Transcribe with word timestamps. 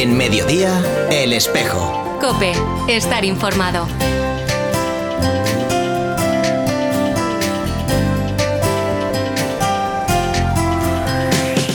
En 0.00 0.16
mediodía, 0.16 0.80
El 1.10 1.32
Espejo. 1.32 2.20
Cope, 2.20 2.52
estar 2.86 3.24
informado. 3.24 3.84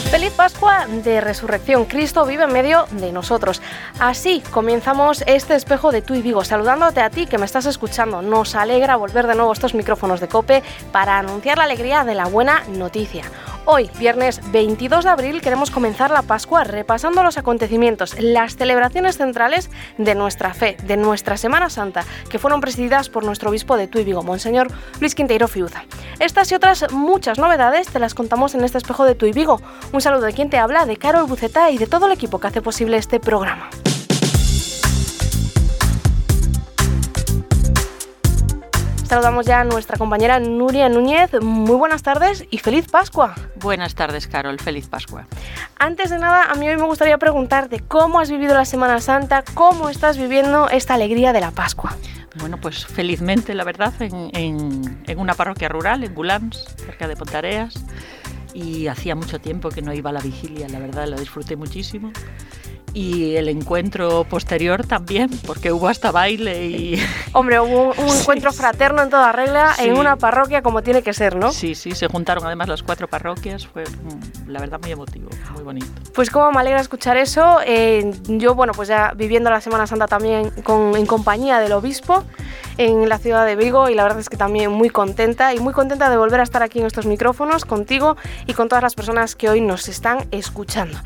Feliz 0.09 0.31
Pascua 0.37 0.85
de 0.87 1.19
Resurrección. 1.19 1.83
Cristo 1.83 2.25
vive 2.25 2.45
en 2.45 2.53
medio 2.53 2.85
de 2.91 3.11
nosotros. 3.11 3.61
Así 3.99 4.41
comenzamos 4.51 5.25
este 5.27 5.55
espejo 5.55 5.91
de 5.91 6.01
tú 6.01 6.13
y 6.13 6.21
Vigo, 6.21 6.45
saludándote 6.45 7.01
a 7.01 7.09
ti 7.09 7.25
que 7.25 7.37
me 7.37 7.45
estás 7.45 7.65
escuchando. 7.65 8.21
Nos 8.21 8.55
alegra 8.55 8.95
volver 8.95 9.27
de 9.27 9.35
nuevo 9.35 9.49
a 9.49 9.53
estos 9.53 9.73
micrófonos 9.73 10.21
de 10.21 10.29
Cope 10.29 10.63
para 10.93 11.19
anunciar 11.19 11.57
la 11.57 11.65
alegría 11.65 12.05
de 12.05 12.15
la 12.15 12.27
buena 12.27 12.63
noticia. 12.69 13.25
Hoy, 13.65 13.89
viernes 13.97 14.41
22 14.51 15.05
de 15.05 15.09
abril, 15.09 15.41
queremos 15.41 15.71
comenzar 15.71 16.11
la 16.11 16.21
Pascua 16.21 16.65
repasando 16.65 17.23
los 17.23 17.37
acontecimientos, 17.37 18.19
las 18.19 18.57
celebraciones 18.57 19.15
centrales 19.17 19.69
de 19.97 20.15
nuestra 20.15 20.53
fe, 20.53 20.75
de 20.83 20.97
nuestra 20.97 21.37
Semana 21.37 21.69
Santa, 21.69 22.03
que 22.29 22.39
fueron 22.39 22.59
presididas 22.59 23.07
por 23.07 23.23
nuestro 23.23 23.51
obispo 23.51 23.77
de 23.77 23.87
Tuy 23.87 24.03
Vigo, 24.03 24.21
Monseñor 24.21 24.67
Luis 24.99 25.15
Quinteiro 25.15 25.47
Fiuza. 25.47 25.85
Estas 26.19 26.51
y 26.51 26.55
otras 26.55 26.91
muchas 26.91 27.39
novedades 27.39 27.87
te 27.87 27.99
las 27.99 28.15
contamos 28.15 28.53
en 28.53 28.65
este 28.65 28.79
espejo 28.79 29.05
de 29.05 29.15
Tuy 29.15 29.31
Vigo. 29.31 29.61
Un 29.93 30.01
saludo 30.01 30.25
de 30.25 30.33
quien 30.33 30.49
te 30.49 30.57
habla, 30.57 30.85
de 30.85 30.97
Carol 30.97 31.25
Buceta 31.25 31.71
y 31.71 31.77
de 31.77 31.87
todo 31.87 32.07
el 32.07 32.11
equipo 32.11 32.39
que 32.39 32.47
hace 32.47 32.61
posible 32.61 32.97
este 32.97 33.21
programa. 33.21 33.69
Saludamos 39.13 39.45
ya 39.45 39.59
a 39.59 39.63
nuestra 39.63 39.99
compañera 39.99 40.39
Nuria 40.39 40.89
Núñez. 40.89 41.39
Muy 41.39 41.75
buenas 41.75 42.01
tardes 42.01 42.47
y 42.49 42.57
feliz 42.57 42.87
Pascua. 42.89 43.35
Buenas 43.57 43.93
tardes, 43.93 44.25
Carol. 44.25 44.59
Feliz 44.59 44.87
Pascua. 44.87 45.27
Antes 45.77 46.09
de 46.09 46.17
nada, 46.17 46.45
a 46.45 46.55
mí 46.55 46.67
hoy 46.67 46.77
me 46.77 46.85
gustaría 46.85 47.19
preguntarte 47.19 47.79
cómo 47.79 48.19
has 48.19 48.31
vivido 48.31 48.55
la 48.55 48.65
Semana 48.65 48.99
Santa, 49.01 49.43
cómo 49.53 49.89
estás 49.89 50.17
viviendo 50.17 50.67
esta 50.67 50.95
alegría 50.95 51.31
de 51.31 51.41
la 51.41 51.51
Pascua. 51.51 51.95
Bueno, 52.37 52.57
pues 52.59 52.87
felizmente, 52.87 53.53
la 53.53 53.63
verdad, 53.63 53.93
en, 53.99 54.31
en, 54.33 55.03
en 55.05 55.19
una 55.19 55.35
parroquia 55.35 55.69
rural, 55.69 56.03
en 56.03 56.15
Gulans, 56.15 56.65
cerca 56.83 57.07
de 57.07 57.15
Pontareas. 57.15 57.85
Y 58.55 58.87
hacía 58.87 59.13
mucho 59.13 59.39
tiempo 59.39 59.69
que 59.69 59.83
no 59.83 59.93
iba 59.93 60.09
a 60.09 60.13
la 60.13 60.21
vigilia, 60.21 60.67
la 60.69 60.79
verdad, 60.79 61.05
la 61.05 61.17
disfruté 61.17 61.55
muchísimo 61.55 62.11
y 62.93 63.35
el 63.35 63.49
encuentro 63.49 64.23
posterior 64.23 64.85
también, 64.85 65.29
porque 65.45 65.71
hubo 65.71 65.87
hasta 65.87 66.11
baile 66.11 66.67
y... 66.67 67.03
Hombre, 67.33 67.59
hubo 67.59 67.91
un, 67.91 67.99
un 67.99 68.17
encuentro 68.17 68.51
sí, 68.51 68.57
fraterno 68.57 69.01
en 69.01 69.09
toda 69.09 69.31
regla 69.31 69.73
sí. 69.75 69.85
en 69.85 69.97
una 69.97 70.15
parroquia 70.15 70.61
como 70.61 70.83
tiene 70.83 71.01
que 71.01 71.13
ser, 71.13 71.35
¿no? 71.35 71.51
Sí, 71.51 71.75
sí, 71.75 71.91
se 71.91 72.07
juntaron 72.07 72.45
además 72.45 72.67
las 72.67 72.83
cuatro 72.83 73.07
parroquias, 73.07 73.65
fue 73.65 73.83
mm, 73.83 74.49
la 74.49 74.59
verdad 74.59 74.79
muy 74.81 74.91
emotivo, 74.91 75.29
muy 75.53 75.63
bonito. 75.63 75.87
Pues 76.13 76.29
como 76.29 76.51
me 76.51 76.59
alegra 76.59 76.79
escuchar 76.79 77.17
eso, 77.17 77.59
eh, 77.65 78.11
yo 78.27 78.53
bueno, 78.55 78.73
pues 78.73 78.89
ya 78.89 79.13
viviendo 79.15 79.49
la 79.49 79.61
Semana 79.61 79.87
Santa 79.87 80.07
también 80.07 80.51
con, 80.63 80.95
en 80.95 81.05
compañía 81.05 81.59
del 81.59 81.71
obispo 81.71 82.23
en 82.77 83.09
la 83.09 83.17
ciudad 83.17 83.45
de 83.45 83.55
Vigo 83.55 83.89
y 83.89 83.95
la 83.95 84.03
verdad 84.03 84.19
es 84.19 84.29
que 84.29 84.37
también 84.37 84.71
muy 84.71 84.89
contenta 84.89 85.53
y 85.53 85.59
muy 85.59 85.73
contenta 85.73 86.09
de 86.09 86.17
volver 86.17 86.39
a 86.39 86.43
estar 86.43 86.63
aquí 86.63 86.79
en 86.79 86.85
estos 86.85 87.05
micrófonos 87.05 87.65
contigo 87.65 88.17
y 88.45 88.53
con 88.53 88.69
todas 88.69 88.83
las 88.83 88.95
personas 88.95 89.35
que 89.35 89.49
hoy 89.49 89.61
nos 89.61 89.87
están 89.87 90.25
escuchando. 90.31 90.97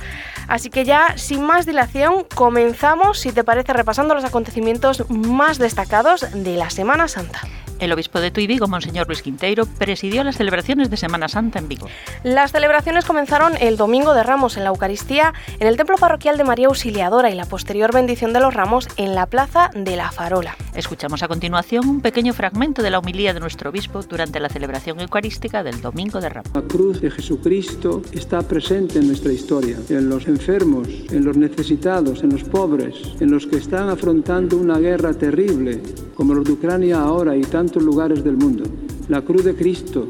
Así 0.48 0.70
que 0.70 0.86
ya, 0.86 1.18
sin 1.18 1.44
más 1.44 1.66
dilación, 1.66 2.26
comenzamos, 2.36 3.20
si 3.20 3.32
te 3.32 3.44
parece, 3.44 3.74
repasando 3.74 4.16
los 4.16 4.24
acontecimientos 4.24 5.09
más 5.09 5.58
destacados 5.58 6.26
de 6.34 6.56
la 6.56 6.70
Semana 6.70 7.08
Santa. 7.08 7.42
El 7.80 7.94
obispo 7.94 8.20
de 8.20 8.31
Tuy 8.31 8.47
Vigo, 8.47 8.67
Monseñor 8.67 9.08
Luis 9.08 9.22
Quinteiro, 9.22 9.66
presidió 9.66 10.23
las 10.23 10.38
celebraciones 10.38 10.89
de 10.89 10.97
Semana 10.97 11.28
Santa 11.28 11.59
en 11.59 11.67
Vigo. 11.67 11.88
Las 12.23 12.52
celebraciones 12.52 13.06
comenzaron 13.06 13.53
el 13.59 13.78
domingo 13.78 14.14
de 14.16 14.23
Ramos 14.23 14.58
en 14.58 14.64
la 14.64 14.69
Eucaristía 14.69 15.34
en 15.59 15.67
el 15.67 15.78
templo 15.78 15.97
parroquial 15.97 16.38
de 16.38 16.44
María 16.44 16.67
Auxiliadora 16.67 17.30
y 17.30 17.36
la 17.36 17.45
posterior 17.45 17.94
bendición 17.94 18.34
de 18.34 18.39
los 18.39 18.53
ramos 18.53 18.88
en 18.97 19.14
la 19.14 19.28
plaza 19.28 19.69
de 19.75 19.95
la 19.95 20.11
Farola. 20.11 20.56
Escuchamos 20.73 21.22
a 21.22 21.28
continuación 21.28 21.88
un 21.88 22.02
pequeño 22.02 22.34
fragmento 22.34 22.81
de 22.81 22.90
la 22.90 23.00
homilía 23.00 23.34
de 23.34 23.40
nuestro 23.40 23.69
obispo 23.69 24.02
durante 24.02 24.40
la 24.40 24.50
celebración 24.50 25.00
eucarística 25.00 25.63
del 25.63 25.81
domingo 25.81 26.19
de 26.19 26.29
Ramos. 26.29 26.52
La 26.53 26.62
cruz 26.62 27.02
de 27.02 27.12
Jesucristo 27.12 28.02
está 28.12 28.41
presente 28.41 29.00
en 29.00 29.07
nuestra 29.07 29.31
historia, 29.31 29.78
en 29.90 30.09
los 30.09 30.28
enfermos, 30.28 30.88
en 31.12 31.25
los 31.25 31.38
necesitados, 31.38 32.23
en 32.23 32.31
los 32.31 32.44
pobres, 32.44 32.96
en 33.19 33.31
los 33.31 33.46
que 33.46 33.57
están 33.57 33.90
afrontando 33.90 34.57
una 34.57 34.79
guerra 34.79 35.13
terrible, 35.13 35.81
como 36.16 36.34
los 36.34 36.46
de 36.46 36.53
Ucrania 36.53 37.00
ahora 37.00 37.35
y 37.35 37.41
tantos 37.41 37.66
lugares 37.75 38.23
del 38.23 38.38
mundo. 38.38 38.63
La 39.09 39.22
cruz 39.22 39.44
de 39.44 39.55
Cristo, 39.55 40.07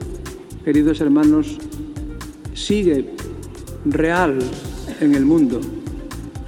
queridos 0.64 1.02
hermanos, 1.02 1.58
sigue 2.54 3.14
real 3.86 4.40
en 5.02 5.16
el 5.16 5.26
mundo. 5.26 5.60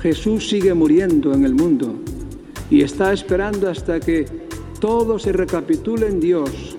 Jesús 0.01 0.47
sigue 0.47 0.73
muriendo 0.73 1.33
en 1.33 1.43
el 1.45 1.53
mundo 1.53 1.95
y 2.69 2.81
está 2.81 3.11
esperando 3.11 3.69
hasta 3.69 3.99
que 3.99 4.25
todo 4.79 5.19
se 5.19 5.33
recapitule 5.33 6.07
en 6.07 6.19
Dios. 6.19 6.77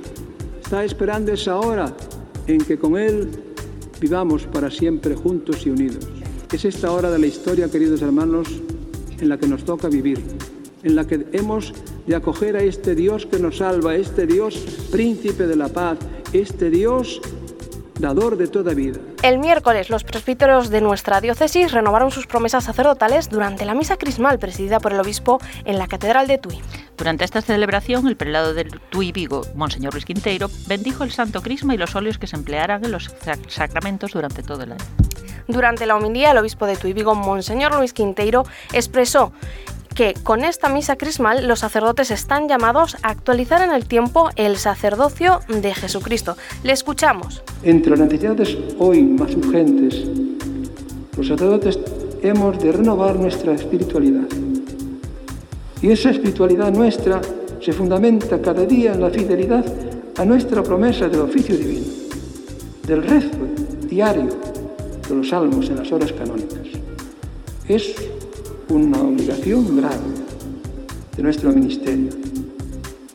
Está 0.62 0.84
esperando 0.84 1.32
esa 1.32 1.58
hora 1.58 1.94
en 2.46 2.58
que 2.58 2.78
con 2.78 2.96
Él 2.96 3.28
vivamos 4.00 4.44
para 4.44 4.70
siempre 4.70 5.14
juntos 5.14 5.66
y 5.66 5.70
unidos. 5.70 6.08
Es 6.52 6.64
esta 6.64 6.90
hora 6.90 7.10
de 7.10 7.18
la 7.18 7.26
historia, 7.26 7.70
queridos 7.70 8.02
hermanos, 8.02 8.48
en 9.20 9.28
la 9.28 9.38
que 9.38 9.46
nos 9.46 9.64
toca 9.64 9.88
vivir, 9.88 10.20
en 10.82 10.96
la 10.96 11.06
que 11.06 11.26
hemos 11.32 11.74
de 12.06 12.16
acoger 12.16 12.56
a 12.56 12.62
este 12.62 12.94
Dios 12.94 13.26
que 13.26 13.38
nos 13.38 13.58
salva, 13.58 13.94
este 13.94 14.26
Dios 14.26 14.56
príncipe 14.90 15.46
de 15.46 15.56
la 15.56 15.68
paz, 15.68 15.98
este 16.32 16.70
Dios 16.70 17.20
dador 18.00 18.36
de 18.36 18.48
toda 18.48 18.74
vida. 18.74 18.98
El 19.22 19.38
miércoles, 19.38 19.90
los 19.90 20.04
presbíteros 20.04 20.70
de 20.70 20.80
nuestra 20.80 21.20
diócesis 21.20 21.72
renovaron 21.72 22.10
sus 22.10 22.26
promesas 22.26 22.64
sacerdotales 22.64 23.28
durante 23.28 23.64
la 23.64 23.74
misa 23.74 23.96
crismal 23.96 24.38
presidida 24.38 24.80
por 24.80 24.92
el 24.92 25.00
obispo 25.00 25.38
en 25.64 25.78
la 25.78 25.86
Catedral 25.86 26.26
de 26.26 26.38
Tui. 26.38 26.60
Durante 26.96 27.24
esta 27.24 27.42
celebración, 27.42 28.08
el 28.08 28.16
prelado 28.16 28.54
de 28.54 28.64
Tui 28.64 29.12
Vigo, 29.12 29.42
Monseñor 29.54 29.92
Luis 29.92 30.04
Quinteiro, 30.04 30.50
bendijo 30.66 31.04
el 31.04 31.12
Santo 31.12 31.42
Crisma 31.42 31.74
y 31.74 31.78
los 31.78 31.94
óleos 31.94 32.18
que 32.18 32.26
se 32.26 32.36
emplearán 32.36 32.84
en 32.84 32.92
los 32.92 33.10
sacramentos 33.48 34.12
durante 34.12 34.42
todo 34.42 34.62
el 34.62 34.72
año. 34.72 34.84
Durante 35.46 35.86
la 35.86 35.96
homilía, 35.96 36.30
el 36.30 36.38
obispo 36.38 36.66
de 36.66 36.76
Tui 36.76 36.92
Vigo, 36.92 37.14
Monseñor 37.14 37.74
Luis 37.76 37.92
Quinteiro, 37.92 38.44
expresó 38.72 39.32
que 40.00 40.14
con 40.22 40.44
esta 40.46 40.70
misa 40.70 40.96
crismal 40.96 41.46
los 41.46 41.58
sacerdotes 41.58 42.10
están 42.10 42.48
llamados 42.48 42.96
a 43.02 43.10
actualizar 43.10 43.60
en 43.60 43.70
el 43.70 43.84
tiempo 43.84 44.30
el 44.34 44.56
sacerdocio 44.56 45.40
de 45.48 45.74
Jesucristo. 45.74 46.38
Le 46.62 46.72
escuchamos. 46.72 47.42
Entre 47.62 47.90
las 47.90 48.00
necesidades 48.00 48.56
hoy 48.78 49.02
más 49.02 49.34
urgentes, 49.36 50.06
los 51.18 51.26
sacerdotes 51.28 51.78
hemos 52.22 52.58
de 52.60 52.72
renovar 52.72 53.16
nuestra 53.16 53.52
espiritualidad. 53.52 54.26
Y 55.82 55.90
esa 55.90 56.08
espiritualidad 56.08 56.72
nuestra 56.72 57.20
se 57.60 57.74
fundamenta 57.74 58.40
cada 58.40 58.64
día 58.64 58.94
en 58.94 59.02
la 59.02 59.10
fidelidad 59.10 59.66
a 60.16 60.24
nuestra 60.24 60.62
promesa 60.62 61.10
del 61.10 61.20
oficio 61.20 61.58
divino, 61.58 61.84
del 62.86 63.02
rezo 63.02 63.36
diario 63.82 64.30
de 65.06 65.14
los 65.14 65.28
salmos 65.28 65.68
en 65.68 65.76
las 65.76 65.92
horas 65.92 66.10
canónicas. 66.14 66.68
Es 67.68 67.94
una 68.70 69.02
obligación 69.02 69.76
grave 69.76 69.96
de 71.16 71.22
nuestro 71.22 71.52
ministerio. 71.52 72.10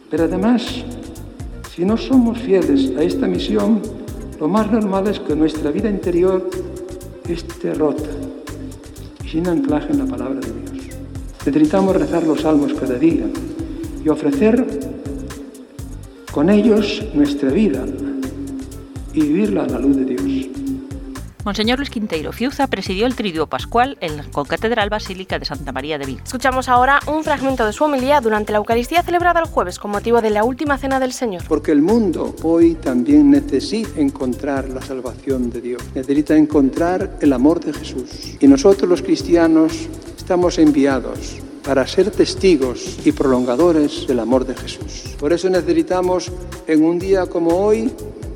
Pero 0.10 0.26
además, 0.26 0.84
si 1.74 1.86
no 1.86 1.98
somos 1.98 2.38
fieles 2.40 2.92
a 2.98 3.04
esta 3.04 3.28
misión, 3.28 3.82
lo 4.40 4.48
más 4.48 4.72
normal 4.72 5.08
es 5.08 5.20
que 5.20 5.36
nuestra 5.36 5.72
vida 5.72 5.90
interior 5.90 6.50
esté 7.28 7.74
rota 7.74 8.10
sin 9.30 9.48
anclaje 9.48 9.92
en 9.92 10.00
la 10.00 10.06
palabra 10.06 10.40
de 10.40 10.48
Dios. 10.48 10.86
Necesitamos 11.46 11.96
rezar 11.96 12.24
los 12.24 12.42
salmos 12.42 12.74
cada 12.74 12.96
día 12.96 13.26
y 14.04 14.10
ofrecer 14.10 14.66
con 16.32 16.50
ellos 16.50 17.04
nuestra 17.14 17.50
vida 17.50 17.86
y 19.14 19.22
vivirla 19.22 19.64
a 19.64 19.68
la 19.68 19.80
luz 19.80 19.96
de 19.96 20.06
Dios. 20.06 20.15
Monseñor 21.46 21.78
Luis 21.78 21.92
Quinteiro 21.92 22.32
Fiuza 22.32 22.66
presidió 22.66 23.06
el 23.06 23.16
Triduo 23.16 23.46
Pascual 23.46 24.00
en 24.02 24.18
la 24.18 24.24
Concatedral 24.24 24.90
Basílica 24.90 25.38
de 25.38 25.46
Santa 25.46 25.72
María 25.72 26.00
de 26.00 26.08
Vigo. 26.08 26.22
Escuchamos 26.26 26.68
ahora 26.68 27.00
un 27.06 27.24
fragmento 27.24 27.68
de 27.68 27.72
su 27.72 27.84
homilía 27.84 28.20
durante 28.20 28.52
la 28.52 28.58
Eucaristía 28.58 29.04
celebrada 29.04 29.42
el 29.42 29.46
jueves 29.46 29.78
con 29.78 29.92
motivo 29.92 30.22
de 30.22 30.32
la 30.32 30.44
última 30.44 30.80
cena 30.80 31.00
del 31.00 31.14
Señor. 31.14 31.44
Porque 31.48 31.72
el 31.72 31.84
mundo 31.84 32.36
hoy 32.42 32.74
también 32.74 33.30
necesita 33.30 34.02
encontrar 34.02 34.70
la 34.70 34.82
salvación 34.82 35.52
de 35.52 35.62
Dios, 35.62 35.84
necesita 35.94 36.36
encontrar 36.36 37.18
el 37.22 37.32
amor 37.32 37.64
de 37.64 37.74
Jesús. 37.74 38.38
Y 38.40 38.48
nosotros 38.48 38.90
los 38.90 39.04
cristianos 39.04 39.88
estamos 40.18 40.58
enviados 40.58 41.36
para 41.64 41.86
ser 41.86 42.10
testigos 42.10 42.98
y 43.06 43.12
prolongadores 43.12 44.08
del 44.08 44.20
amor 44.20 44.48
de 44.48 44.56
Jesús. 44.56 45.16
Por 45.20 45.32
eso 45.32 45.48
necesitamos 45.48 46.32
en 46.66 46.84
un 46.84 46.98
día 46.98 47.28
como 47.28 47.56
hoy 47.56 47.92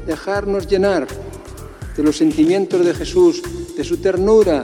dejarnos 0.06 0.68
llenar 0.68 1.08
de 2.00 2.06
los 2.06 2.16
sentimientos 2.16 2.86
de 2.86 2.94
Jesús, 2.94 3.44
de 3.76 3.84
su 3.84 3.98
ternura, 3.98 4.64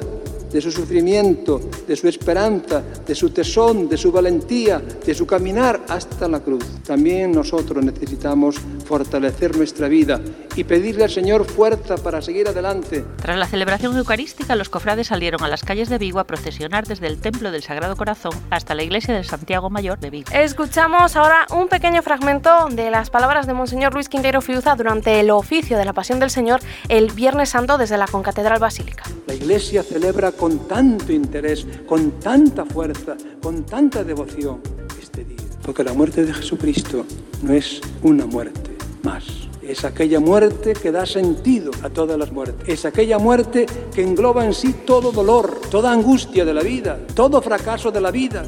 de 0.53 0.61
su 0.61 0.71
sufrimiento, 0.71 1.59
de 1.85 1.93
su 1.93 2.07
esperanza, 2.07 2.81
de 3.05 3.13
su 3.13 3.31
tesón, 3.31 3.89
de 3.89 3.97
su 3.97 4.09
valentía, 4.09 4.81
de 5.05 5.13
su 5.13 5.27
caminar 5.27 5.85
hasta 5.89 6.29
la 6.29 6.39
cruz. 6.39 6.63
También 6.85 7.33
nosotros 7.33 7.83
necesitamos 7.83 8.55
fortalecer 8.85 9.57
nuestra 9.57 9.87
vida 9.87 10.21
y 10.55 10.63
pedirle 10.63 11.03
al 11.03 11.09
Señor 11.09 11.45
fuerza 11.45 11.97
para 11.97 12.21
seguir 12.21 12.47
adelante. 12.47 13.03
Tras 13.21 13.37
la 13.37 13.47
celebración 13.47 13.97
eucarística, 13.97 14.55
los 14.55 14.69
cofrades 14.69 15.07
salieron 15.07 15.43
a 15.43 15.47
las 15.47 15.63
calles 15.63 15.89
de 15.89 15.97
Vigo 15.97 16.19
a 16.19 16.23
procesionar 16.25 16.87
desde 16.87 17.07
el 17.07 17.19
Templo 17.19 17.51
del 17.51 17.63
Sagrado 17.63 17.95
Corazón 17.95 18.33
hasta 18.49 18.75
la 18.75 18.83
iglesia 18.83 19.13
de 19.13 19.23
Santiago 19.23 19.69
Mayor 19.69 19.99
de 19.99 20.09
Vigo. 20.09 20.29
Escuchamos 20.31 21.15
ahora 21.15 21.45
un 21.51 21.67
pequeño 21.67 22.01
fragmento 22.01 22.67
de 22.71 22.91
las 22.91 23.09
palabras 23.09 23.47
de 23.47 23.53
Monseñor 23.53 23.93
Luis 23.93 24.07
Quintero 24.07 24.41
Fiuza 24.41 24.75
durante 24.75 25.19
el 25.19 25.31
oficio 25.31 25.77
de 25.77 25.85
la 25.85 25.93
Pasión 25.93 26.19
del 26.19 26.29
Señor 26.29 26.61
el 26.87 27.11
Viernes 27.11 27.49
Santo 27.49 27.77
desde 27.77 27.97
la 27.97 28.07
Concatedral 28.07 28.59
Basílica. 28.59 29.03
La 29.27 29.33
Iglesia 29.33 29.83
celebra 29.83 30.31
con 30.31 30.67
tanto 30.67 31.11
interés, 31.11 31.65
con 31.87 32.11
tanta 32.19 32.65
fuerza, 32.65 33.17
con 33.41 33.65
tanta 33.65 34.03
devoción 34.03 34.61
este 35.01 35.25
día. 35.25 35.37
Porque 35.63 35.83
la 35.83 35.93
muerte 35.93 36.25
de 36.25 36.33
Jesucristo 36.33 37.05
no 37.41 37.53
es 37.53 37.81
una 38.03 38.25
muerte 38.25 38.74
más. 39.05 39.23
Es 39.61 39.85
aquella 39.85 40.19
muerte 40.19 40.73
que 40.73 40.91
da 40.91 41.05
sentido 41.05 41.71
a 41.83 41.89
todas 41.89 42.17
las 42.19 42.31
muertes. 42.31 42.67
Es 42.67 42.85
aquella 42.85 43.17
muerte 43.17 43.65
que 43.93 44.01
engloba 44.01 44.43
en 44.45 44.53
sí 44.53 44.73
todo 44.85 45.11
dolor, 45.11 45.61
toda 45.71 45.91
angustia 45.91 46.43
de 46.43 46.53
la 46.53 46.61
vida, 46.61 46.99
todo 47.13 47.41
fracaso 47.41 47.91
de 47.91 48.01
la 48.01 48.11
vida 48.11 48.43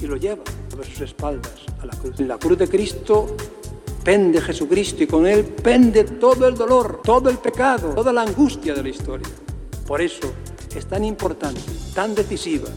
y 0.00 0.06
lo 0.06 0.16
lleva 0.16 0.42
sobre 0.70 0.88
sus 0.88 1.00
espaldas 1.02 1.52
a 1.82 1.86
la 1.86 1.92
cruz. 1.92 2.18
En 2.20 2.28
la 2.28 2.38
cruz 2.38 2.58
de 2.58 2.68
Cristo 2.68 3.36
pende 4.02 4.40
Jesucristo 4.40 5.02
y 5.02 5.06
con 5.06 5.26
él 5.26 5.44
pende 5.44 6.04
todo 6.04 6.48
el 6.48 6.54
dolor, 6.54 7.00
todo 7.04 7.28
el 7.28 7.38
pecado, 7.38 7.90
toda 7.94 8.12
la 8.12 8.22
angustia 8.22 8.74
de 8.74 8.82
la 8.82 8.88
historia. 8.88 9.28
Por 9.86 10.00
eso 10.00 10.32
es 10.74 10.86
tan 10.86 11.04
importante, 11.04 11.60
tan 11.94 12.14
decisiva, 12.14 12.68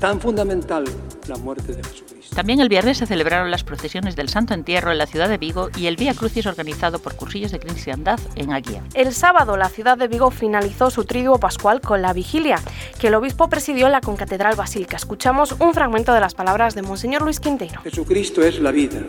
tan 0.00 0.20
fundamental 0.20 0.84
la 1.28 1.36
muerte 1.36 1.74
de 1.74 1.82
Jesucristo. 1.82 2.11
También 2.34 2.60
el 2.60 2.70
viernes 2.70 2.96
se 2.96 3.06
celebraron 3.06 3.50
las 3.50 3.62
procesiones 3.62 4.16
del 4.16 4.30
Santo 4.30 4.54
Entierro 4.54 4.90
en 4.90 4.96
la 4.96 5.06
ciudad 5.06 5.28
de 5.28 5.36
Vigo 5.36 5.68
y 5.76 5.86
el 5.86 5.96
Vía 5.96 6.14
Crucis 6.14 6.46
organizado 6.46 6.98
por 6.98 7.14
Cursillos 7.14 7.52
de 7.52 7.58
Cristiandad 7.58 8.18
en 8.36 8.52
Aguía. 8.52 8.82
El 8.94 9.12
sábado 9.12 9.58
la 9.58 9.68
ciudad 9.68 9.98
de 9.98 10.08
Vigo 10.08 10.30
finalizó 10.30 10.90
su 10.90 11.04
triduo 11.04 11.38
pascual 11.38 11.82
con 11.82 12.00
la 12.00 12.14
vigilia, 12.14 12.58
que 12.98 13.08
el 13.08 13.14
obispo 13.14 13.50
presidió 13.50 13.86
en 13.86 13.92
la 13.92 14.00
Concatedral 14.00 14.56
Basílica. 14.56 14.96
Escuchamos 14.96 15.56
un 15.58 15.74
fragmento 15.74 16.14
de 16.14 16.20
las 16.20 16.34
palabras 16.34 16.74
de 16.74 16.80
Monseñor 16.80 17.22
Luis 17.22 17.38
Quintero. 17.38 17.82
Jesucristo 17.82 18.42
es 18.42 18.60
la 18.60 18.70
vida, 18.70 19.00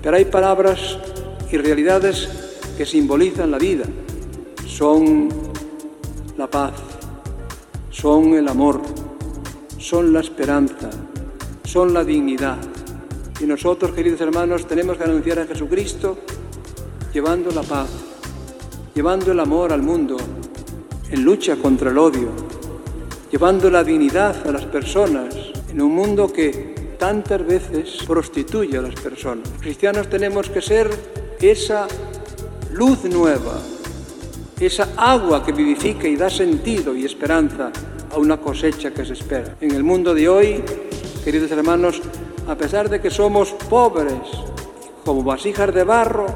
pero 0.00 0.16
hay 0.16 0.24
palabras 0.24 0.98
y 1.50 1.56
realidades 1.56 2.28
que 2.78 2.86
simbolizan 2.86 3.50
la 3.50 3.58
vida. 3.58 3.84
Son 4.68 5.28
la 6.36 6.48
paz, 6.48 6.74
son 7.90 8.34
el 8.34 8.46
amor, 8.46 8.80
son 9.78 10.12
la 10.12 10.20
esperanza, 10.20 10.90
son 11.72 11.94
la 11.94 12.04
dignidad. 12.04 12.58
Y 13.40 13.46
nosotros, 13.46 13.92
queridos 13.92 14.20
hermanos, 14.20 14.66
tenemos 14.66 14.98
que 14.98 15.04
anunciar 15.04 15.38
a 15.38 15.46
Jesucristo 15.46 16.18
llevando 17.14 17.50
la 17.50 17.62
paz, 17.62 17.88
llevando 18.94 19.32
el 19.32 19.40
amor 19.40 19.72
al 19.72 19.80
mundo, 19.80 20.18
en 21.10 21.24
lucha 21.24 21.56
contra 21.56 21.90
el 21.90 21.96
odio, 21.96 22.28
llevando 23.30 23.70
la 23.70 23.82
dignidad 23.82 24.46
a 24.46 24.52
las 24.52 24.66
personas 24.66 25.34
en 25.70 25.80
un 25.80 25.94
mundo 25.94 26.30
que 26.30 26.96
tantas 26.98 27.46
veces 27.46 28.04
prostituye 28.06 28.76
a 28.76 28.82
las 28.82 28.94
personas. 28.96 29.48
Cristianos 29.58 30.10
tenemos 30.10 30.50
que 30.50 30.60
ser 30.60 30.90
esa 31.40 31.88
luz 32.72 33.04
nueva, 33.04 33.58
esa 34.60 34.90
agua 34.94 35.42
que 35.42 35.52
vivifica 35.52 36.06
y 36.06 36.16
da 36.16 36.28
sentido 36.28 36.94
y 36.94 37.06
esperanza 37.06 37.72
a 38.10 38.18
una 38.18 38.36
cosecha 38.36 38.90
que 38.90 39.06
se 39.06 39.14
espera. 39.14 39.56
En 39.62 39.70
el 39.70 39.82
mundo 39.82 40.14
de 40.14 40.28
hoy, 40.28 40.62
queridos 41.24 41.50
hermanos, 41.50 42.02
a 42.48 42.56
pesar 42.56 42.88
de 42.88 43.00
que 43.00 43.10
somos 43.10 43.52
pobres, 43.70 44.22
como 45.04 45.22
vasijas 45.22 45.72
de 45.72 45.84
barro, 45.84 46.26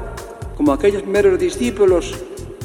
como 0.55 0.71
aquellos 0.71 1.01
primeros 1.01 1.37
discípulos 1.37 2.15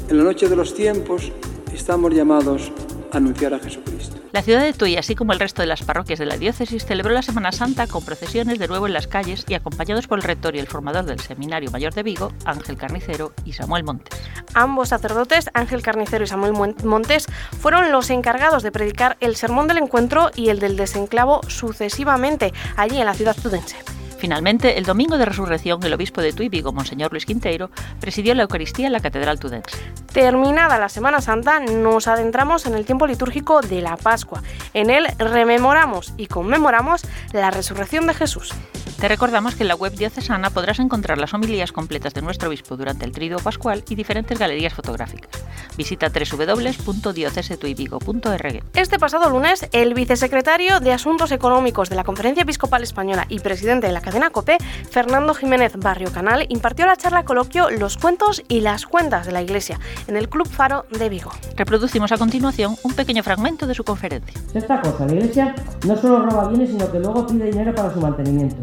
en 0.09 0.19
la 0.19 0.25
noche 0.25 0.49
de 0.49 0.57
los 0.57 0.75
tiempos, 0.75 1.33
estamos 1.73 2.15
llamados 2.15 2.71
a 3.13 3.17
anunciar 3.17 3.55
a 3.55 3.59
Jesucristo. 3.59 4.02
La 4.32 4.40
ciudad 4.40 4.62
de 4.62 4.73
Tui, 4.73 4.96
así 4.96 5.14
como 5.14 5.34
el 5.34 5.40
resto 5.40 5.61
de 5.61 5.69
las 5.69 5.82
parroquias 5.82 6.19
de 6.19 6.25
la 6.25 6.38
diócesis, 6.38 6.87
celebró 6.87 7.12
la 7.12 7.20
Semana 7.20 7.52
Santa 7.52 7.87
con 7.87 8.02
procesiones 8.02 8.58
de 8.58 8.67
nuevo 8.67 8.87
en 8.87 8.94
las 8.94 9.06
calles 9.06 9.44
y 9.46 9.52
acompañados 9.52 10.06
por 10.06 10.19
el 10.19 10.25
rector 10.25 10.56
y 10.56 10.58
el 10.58 10.67
formador 10.67 11.05
del 11.05 11.20
Seminario 11.20 11.70
Mayor 11.70 11.93
de 11.93 12.02
Vigo, 12.02 12.32
Ángel 12.46 12.79
Carnicero 12.79 13.34
y 13.44 13.52
Samuel 13.52 13.84
Montes. 13.84 14.19
Ambos 14.55 14.88
sacerdotes, 14.88 15.50
Ángel 15.52 15.82
Carnicero 15.82 16.25
y 16.25 16.29
Samuel 16.29 16.55
Montes, 16.82 17.26
fueron 17.61 17.93
los 17.93 18.08
encargados 18.08 18.62
de 18.62 18.73
predicar 18.73 19.19
el 19.20 19.37
sermón 19.37 19.69
del 19.69 19.76
encuentro 19.76 20.31
y 20.34 20.49
el 20.49 20.61
del 20.61 20.79
desenclavo 20.79 21.43
sucesivamente 21.49 22.55
allí 22.76 22.99
en 22.99 23.06
la 23.06 23.14
ciudad 23.14 23.37
tudense. 23.37 23.76
Finalmente, 24.23 24.79
el 24.79 24.85
domingo 24.85 25.19
de 25.19 25.25
resurrección, 25.25 25.83
el 25.83 25.95
obispo 25.95 26.23
de 26.23 26.33
Tui 26.33 26.49
Vigo, 26.49 26.73
Monseñor 26.73 27.11
Luis 27.11 27.27
Quinteiro, 27.27 27.73
presidió 27.99 28.37
la 28.37 28.43
Eucaristía 28.43 28.87
en 28.87 28.93
la 28.93 29.01
Catedral 29.01 29.41
Tudense. 29.41 29.77
Terminada 30.13 30.79
la 30.79 30.89
Semana 30.89 31.21
Santa, 31.21 31.59
nos 31.59 32.07
adentramos 32.07 32.65
en 32.67 32.75
el 32.75 32.85
tiempo 32.85 33.09
litúrgico 33.09 33.63
de 33.63 33.83
la 33.83 33.97
Pascua. 33.97 34.41
En 34.75 34.91
él 34.91 35.09
rememoramos 35.19 36.15
y 36.17 36.29
conmemoramos 36.29 37.03
la 37.33 37.51
resurrección 37.51 38.07
de 38.07 38.15
Jesús. 38.15 38.55
Te 39.03 39.09
recordamos 39.09 39.57
que 39.57 39.65
en 39.65 39.69
la 39.69 39.75
web 39.75 39.93
diocesana 39.95 40.51
podrás 40.51 40.79
encontrar 40.79 41.19
las 41.19 41.35
homilías 41.35 41.73
completas 41.73 42.15
de 42.15 42.23
nuestro 42.23 42.49
obispo 42.49 42.77
durante 42.77 43.05
el 43.05 43.11
triduo 43.11 43.41
pascual 43.41 43.83
y 43.89 43.97
diferentes 43.97 44.39
galerías 44.39 44.75
fotográficas. 44.75 45.43
Visita 45.77 46.09
www.diocesetuivigo.org. 46.09 48.63
Este 48.75 49.01
pasado 49.01 49.29
lunes, 49.29 49.67
el 49.73 49.95
vicesecretario 49.95 50.79
de 50.79 50.93
Asuntos 50.93 51.33
Económicos 51.33 51.91
de 51.91 51.97
la 51.97 52.05
Conferencia 52.05 52.45
Episcopal 52.45 52.85
Española 52.85 53.27
y 53.29 53.41
presidente 53.41 53.89
de 53.89 53.93
la 53.93 54.03
cadena 54.12 54.29
COPE, 54.29 54.59
Fernando 54.91 55.32
Jiménez 55.32 55.73
Barrio 55.79 56.12
Canal, 56.12 56.44
impartió 56.50 56.85
la 56.85 56.97
charla 56.97 57.25
coloquio 57.25 57.70
Los 57.70 57.97
cuentos 57.97 58.43
y 58.47 58.61
las 58.61 58.85
cuentas 58.85 59.25
de 59.25 59.32
la 59.32 59.41
Iglesia 59.41 59.81
en 60.06 60.19
el 60.19 60.29
Club 60.29 60.47
Faro 60.47 60.85
de 60.91 61.09
Vigo. 61.09 61.31
Reproducimos 61.56 62.12
a 62.12 62.19
continuación 62.19 62.76
un 62.82 62.93
pequeño 62.93 63.23
fragmento 63.23 63.67
de 63.67 63.73
su 63.75 63.85
conferencia. 63.85 64.38
Esta 64.53 64.82
cosa, 64.82 65.06
la 65.06 65.14
Iglesia 65.14 65.55
no 65.87 65.97
solo 65.97 66.26
roba 66.26 66.49
bienes, 66.49 66.69
sino 66.69 66.93
que 66.93 66.99
luego 66.99 67.26
pide 67.26 67.47
dinero 67.47 67.75
para 67.75 67.91
su 67.91 68.00
mantenimiento 68.00 68.56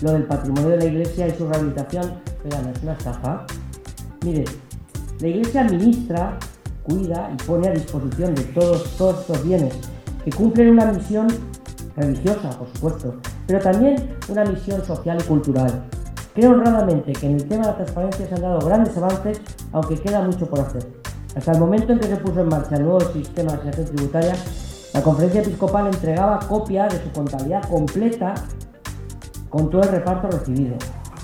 lo 0.00 0.12
del 0.12 0.24
patrimonio 0.24 0.70
de 0.70 0.78
la 0.78 0.84
iglesia 0.86 1.28
y 1.28 1.36
su 1.36 1.46
rehabilitación, 1.46 2.14
pero 2.42 2.62
no 2.62 2.70
es 2.70 2.82
una 2.82 2.92
estafa. 2.92 3.46
Mire, 4.24 4.44
la 5.20 5.28
iglesia 5.28 5.60
administra, 5.62 6.38
cuida 6.82 7.30
y 7.34 7.42
pone 7.44 7.68
a 7.68 7.72
disposición 7.72 8.34
de 8.34 8.44
todos, 8.44 8.96
todos 8.96 9.20
estos 9.20 9.44
bienes 9.44 9.74
que 10.24 10.30
cumplen 10.30 10.70
una 10.70 10.92
misión 10.92 11.28
religiosa, 11.96 12.50
por 12.50 12.68
supuesto, 12.68 13.14
pero 13.46 13.60
también 13.60 14.16
una 14.28 14.44
misión 14.44 14.84
social 14.84 15.18
y 15.20 15.24
cultural. 15.24 15.84
Creo 16.34 16.52
honradamente 16.52 17.12
que 17.12 17.26
en 17.26 17.36
el 17.36 17.48
tema 17.48 17.62
de 17.62 17.70
la 17.70 17.76
transparencia 17.76 18.26
se 18.26 18.34
han 18.34 18.42
dado 18.42 18.58
grandes 18.60 18.94
avances, 18.96 19.40
aunque 19.72 19.98
queda 19.98 20.20
mucho 20.20 20.46
por 20.46 20.60
hacer. 20.60 20.86
Hasta 21.34 21.52
el 21.52 21.58
momento 21.58 21.92
en 21.92 21.98
que 21.98 22.08
se 22.08 22.16
puso 22.16 22.40
en 22.40 22.48
marcha 22.48 22.76
el 22.76 22.84
nuevo 22.84 23.00
sistema 23.12 23.52
de 23.52 23.58
gestión 23.58 23.96
tributaria, 23.96 24.34
la 24.92 25.02
conferencia 25.02 25.42
episcopal 25.42 25.86
entregaba 25.86 26.38
copia 26.40 26.88
de 26.88 27.02
su 27.02 27.10
contabilidad 27.12 27.62
completa 27.68 28.34
con 29.50 29.70
todo 29.70 29.82
el 29.82 29.88
reparto 29.88 30.28
recibido. 30.28 30.76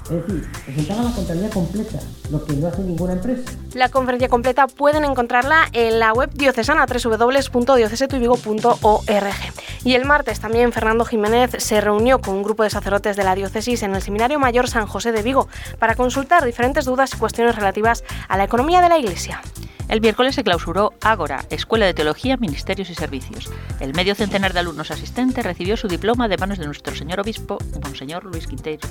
Es 0.04 0.26
decir, 0.26 0.46
presentaba 0.66 1.04
la 1.04 1.12
contabilidad 1.12 1.52
completa, 1.52 1.98
lo 2.30 2.44
que 2.44 2.52
no 2.54 2.66
hace 2.68 2.82
ninguna 2.82 3.14
empresa. 3.14 3.50
La 3.74 3.88
conferencia 3.88 4.28
completa 4.28 4.66
pueden 4.66 5.04
encontrarla 5.04 5.68
en 5.72 6.00
la 6.00 6.12
web 6.12 6.30
diocesana 6.34 6.84
www.diocesetuivigo.org. 6.86 9.52
Y 9.84 9.94
el 9.94 10.04
martes 10.04 10.38
también 10.38 10.72
Fernando 10.72 11.04
Jiménez 11.04 11.50
se 11.58 11.80
reunió 11.80 12.20
con 12.20 12.36
un 12.36 12.42
grupo 12.42 12.62
de 12.62 12.70
sacerdotes 12.70 13.16
de 13.16 13.24
la 13.24 13.34
diócesis 13.34 13.82
en 13.82 13.94
el 13.94 14.02
Seminario 14.02 14.38
Mayor 14.38 14.68
San 14.68 14.86
José 14.86 15.10
de 15.10 15.22
Vigo 15.22 15.48
para 15.78 15.96
consultar 15.96 16.44
diferentes 16.44 16.84
dudas 16.84 17.12
y 17.14 17.18
cuestiones 17.18 17.56
relativas 17.56 18.04
a 18.28 18.36
la 18.36 18.44
economía 18.44 18.80
de 18.80 18.88
la 18.88 18.98
Iglesia. 18.98 19.42
El 19.88 20.00
miércoles 20.00 20.36
se 20.36 20.44
clausuró 20.44 20.94
Ágora, 21.02 21.44
Escuela 21.50 21.84
de 21.84 21.94
Teología, 21.94 22.36
Ministerios 22.36 22.88
y 22.88 22.94
Servicios. 22.94 23.50
El 23.80 23.92
medio 23.92 24.14
centenar 24.14 24.52
de 24.52 24.60
alumnos 24.60 24.90
asistentes 24.90 25.44
recibió 25.44 25.76
su 25.76 25.88
diploma 25.88 26.28
de 26.28 26.38
manos 26.38 26.58
de 26.58 26.66
nuestro 26.66 26.94
señor 26.94 27.20
obispo, 27.20 27.58
Monseñor 27.82 28.24
Luis 28.24 28.46
Quinteiro. 28.46 28.88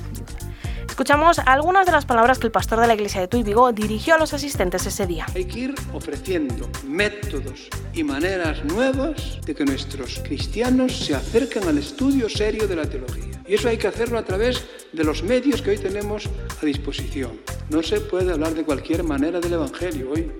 Escuchamos 0.87 1.39
algunas 1.39 1.85
de 1.85 1.91
las 1.91 2.05
palabras 2.05 2.39
que 2.39 2.47
el 2.47 2.51
pastor 2.51 2.79
de 2.79 2.87
la 2.87 2.93
iglesia 2.93 3.21
de 3.21 3.27
Tuy 3.27 3.43
Vigo 3.43 3.71
dirigió 3.71 4.15
a 4.15 4.17
los 4.17 4.33
asistentes 4.33 4.85
ese 4.85 5.07
día. 5.07 5.25
Hay 5.35 5.45
que 5.45 5.59
ir 5.59 5.75
ofreciendo 5.93 6.69
métodos 6.85 7.69
y 7.93 8.03
maneras 8.03 8.63
nuevas 8.65 9.39
de 9.45 9.55
que 9.55 9.65
nuestros 9.65 10.19
cristianos 10.19 10.97
se 10.97 11.15
acerquen 11.15 11.67
al 11.67 11.77
estudio 11.77 12.29
serio 12.29 12.67
de 12.67 12.75
la 12.75 12.85
teología. 12.85 13.41
Y 13.47 13.55
eso 13.55 13.69
hay 13.69 13.77
que 13.77 13.87
hacerlo 13.87 14.17
a 14.17 14.23
través 14.23 14.63
de 14.93 15.03
los 15.03 15.23
medios 15.23 15.61
que 15.61 15.71
hoy 15.71 15.77
tenemos 15.77 16.29
a 16.61 16.65
disposición. 16.65 17.39
No 17.69 17.81
se 17.83 18.01
puede 18.01 18.31
hablar 18.31 18.53
de 18.53 18.63
cualquier 18.63 19.03
manera 19.03 19.39
del 19.39 19.53
Evangelio 19.53 20.11
hoy. 20.11 20.31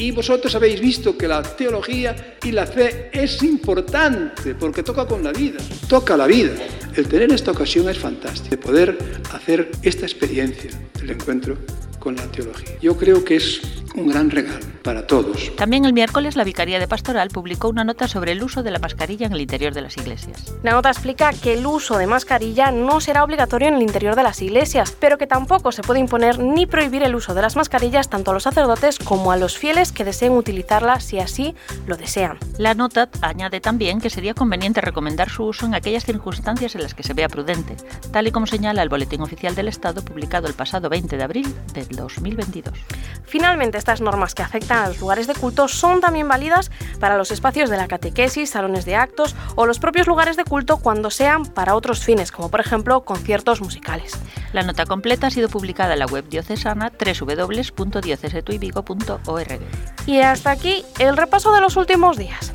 Y 0.00 0.12
vosotros 0.12 0.54
habéis 0.54 0.80
visto 0.80 1.14
que 1.18 1.28
la 1.28 1.42
teología 1.42 2.38
y 2.42 2.52
la 2.52 2.66
fe 2.66 3.10
es 3.12 3.42
importante 3.42 4.54
porque 4.54 4.82
toca 4.82 5.06
con 5.06 5.22
la 5.22 5.30
vida, 5.30 5.60
toca 5.90 6.16
la 6.16 6.26
vida. 6.26 6.54
El 6.96 7.06
tener 7.06 7.30
esta 7.30 7.50
ocasión 7.50 7.86
es 7.86 7.98
fantástico, 7.98 8.48
de 8.48 8.56
poder 8.56 8.98
hacer 9.30 9.70
esta 9.82 10.06
experiencia 10.06 10.70
del 10.98 11.10
encuentro 11.10 11.58
con 12.00 12.16
la 12.16 12.24
teología. 12.24 12.76
Yo 12.80 12.96
creo 12.96 13.24
que 13.24 13.36
es 13.36 13.60
un 13.94 14.08
gran 14.08 14.30
regalo 14.30 14.66
para 14.82 15.06
todos. 15.06 15.54
También 15.56 15.84
el 15.84 15.92
miércoles 15.92 16.36
la 16.36 16.44
Vicaría 16.44 16.78
de 16.78 16.88
Pastoral 16.88 17.28
publicó 17.28 17.68
una 17.68 17.84
nota 17.84 18.08
sobre 18.08 18.32
el 18.32 18.42
uso 18.42 18.62
de 18.62 18.70
la 18.70 18.78
mascarilla 18.78 19.26
en 19.26 19.32
el 19.32 19.40
interior 19.40 19.74
de 19.74 19.82
las 19.82 19.96
iglesias. 19.96 20.54
La 20.62 20.72
nota 20.72 20.90
explica 20.90 21.32
que 21.32 21.54
el 21.54 21.66
uso 21.66 21.98
de 21.98 22.06
mascarilla 22.06 22.70
no 22.70 23.00
será 23.00 23.24
obligatorio 23.24 23.68
en 23.68 23.74
el 23.74 23.82
interior 23.82 24.16
de 24.16 24.22
las 24.22 24.40
iglesias, 24.42 24.96
pero 24.98 25.18
que 25.18 25.26
tampoco 25.26 25.72
se 25.72 25.82
puede 25.82 26.00
imponer 26.00 26.38
ni 26.38 26.66
prohibir 26.66 27.02
el 27.02 27.14
uso 27.14 27.34
de 27.34 27.42
las 27.42 27.56
mascarillas 27.56 28.08
tanto 28.08 28.30
a 28.30 28.34
los 28.34 28.44
sacerdotes 28.44 28.98
como 28.98 29.32
a 29.32 29.36
los 29.36 29.58
fieles 29.58 29.92
que 29.92 30.04
deseen 30.04 30.32
utilizarla 30.32 31.00
si 31.00 31.18
así 31.18 31.54
lo 31.86 31.96
desean. 31.96 32.38
La 32.58 32.74
nota 32.74 33.08
añade 33.20 33.60
también 33.60 34.00
que 34.00 34.10
sería 34.10 34.34
conveniente 34.34 34.80
recomendar 34.80 35.28
su 35.28 35.44
uso 35.44 35.66
en 35.66 35.74
aquellas 35.74 36.04
circunstancias 36.04 36.74
en 36.74 36.82
las 36.82 36.94
que 36.94 37.02
se 37.02 37.14
vea 37.14 37.28
prudente, 37.28 37.76
tal 38.12 38.26
y 38.26 38.30
como 38.30 38.46
señala 38.46 38.82
el 38.82 38.88
Boletín 38.88 39.20
Oficial 39.20 39.54
del 39.54 39.68
Estado 39.68 40.02
publicado 40.02 40.46
el 40.46 40.54
pasado 40.54 40.88
20 40.88 41.16
de 41.16 41.22
abril 41.22 41.54
del 41.74 41.89
2022. 41.96 42.78
Finalmente, 43.24 43.78
estas 43.78 44.00
normas 44.00 44.34
que 44.34 44.42
afectan 44.42 44.78
a 44.78 44.88
los 44.88 45.00
lugares 45.00 45.26
de 45.26 45.34
culto 45.34 45.68
son 45.68 46.00
también 46.00 46.28
válidas 46.28 46.70
para 46.98 47.16
los 47.16 47.30
espacios 47.30 47.70
de 47.70 47.76
la 47.76 47.88
catequesis, 47.88 48.50
salones 48.50 48.84
de 48.84 48.96
actos 48.96 49.36
o 49.54 49.66
los 49.66 49.78
propios 49.78 50.06
lugares 50.06 50.36
de 50.36 50.44
culto 50.44 50.78
cuando 50.78 51.10
sean 51.10 51.46
para 51.46 51.74
otros 51.74 52.04
fines, 52.04 52.32
como 52.32 52.50
por 52.50 52.60
ejemplo 52.60 53.04
conciertos 53.04 53.60
musicales. 53.60 54.12
La 54.52 54.62
nota 54.62 54.86
completa 54.86 55.28
ha 55.28 55.30
sido 55.30 55.48
publicada 55.48 55.92
en 55.92 56.00
la 56.00 56.06
web 56.06 56.28
diocesana 56.28 56.90
www.diocesetuivigo.org. 56.90 59.60
Y 60.06 60.20
hasta 60.20 60.50
aquí 60.50 60.84
el 60.98 61.16
repaso 61.16 61.52
de 61.52 61.60
los 61.60 61.76
últimos 61.76 62.16
días. 62.16 62.52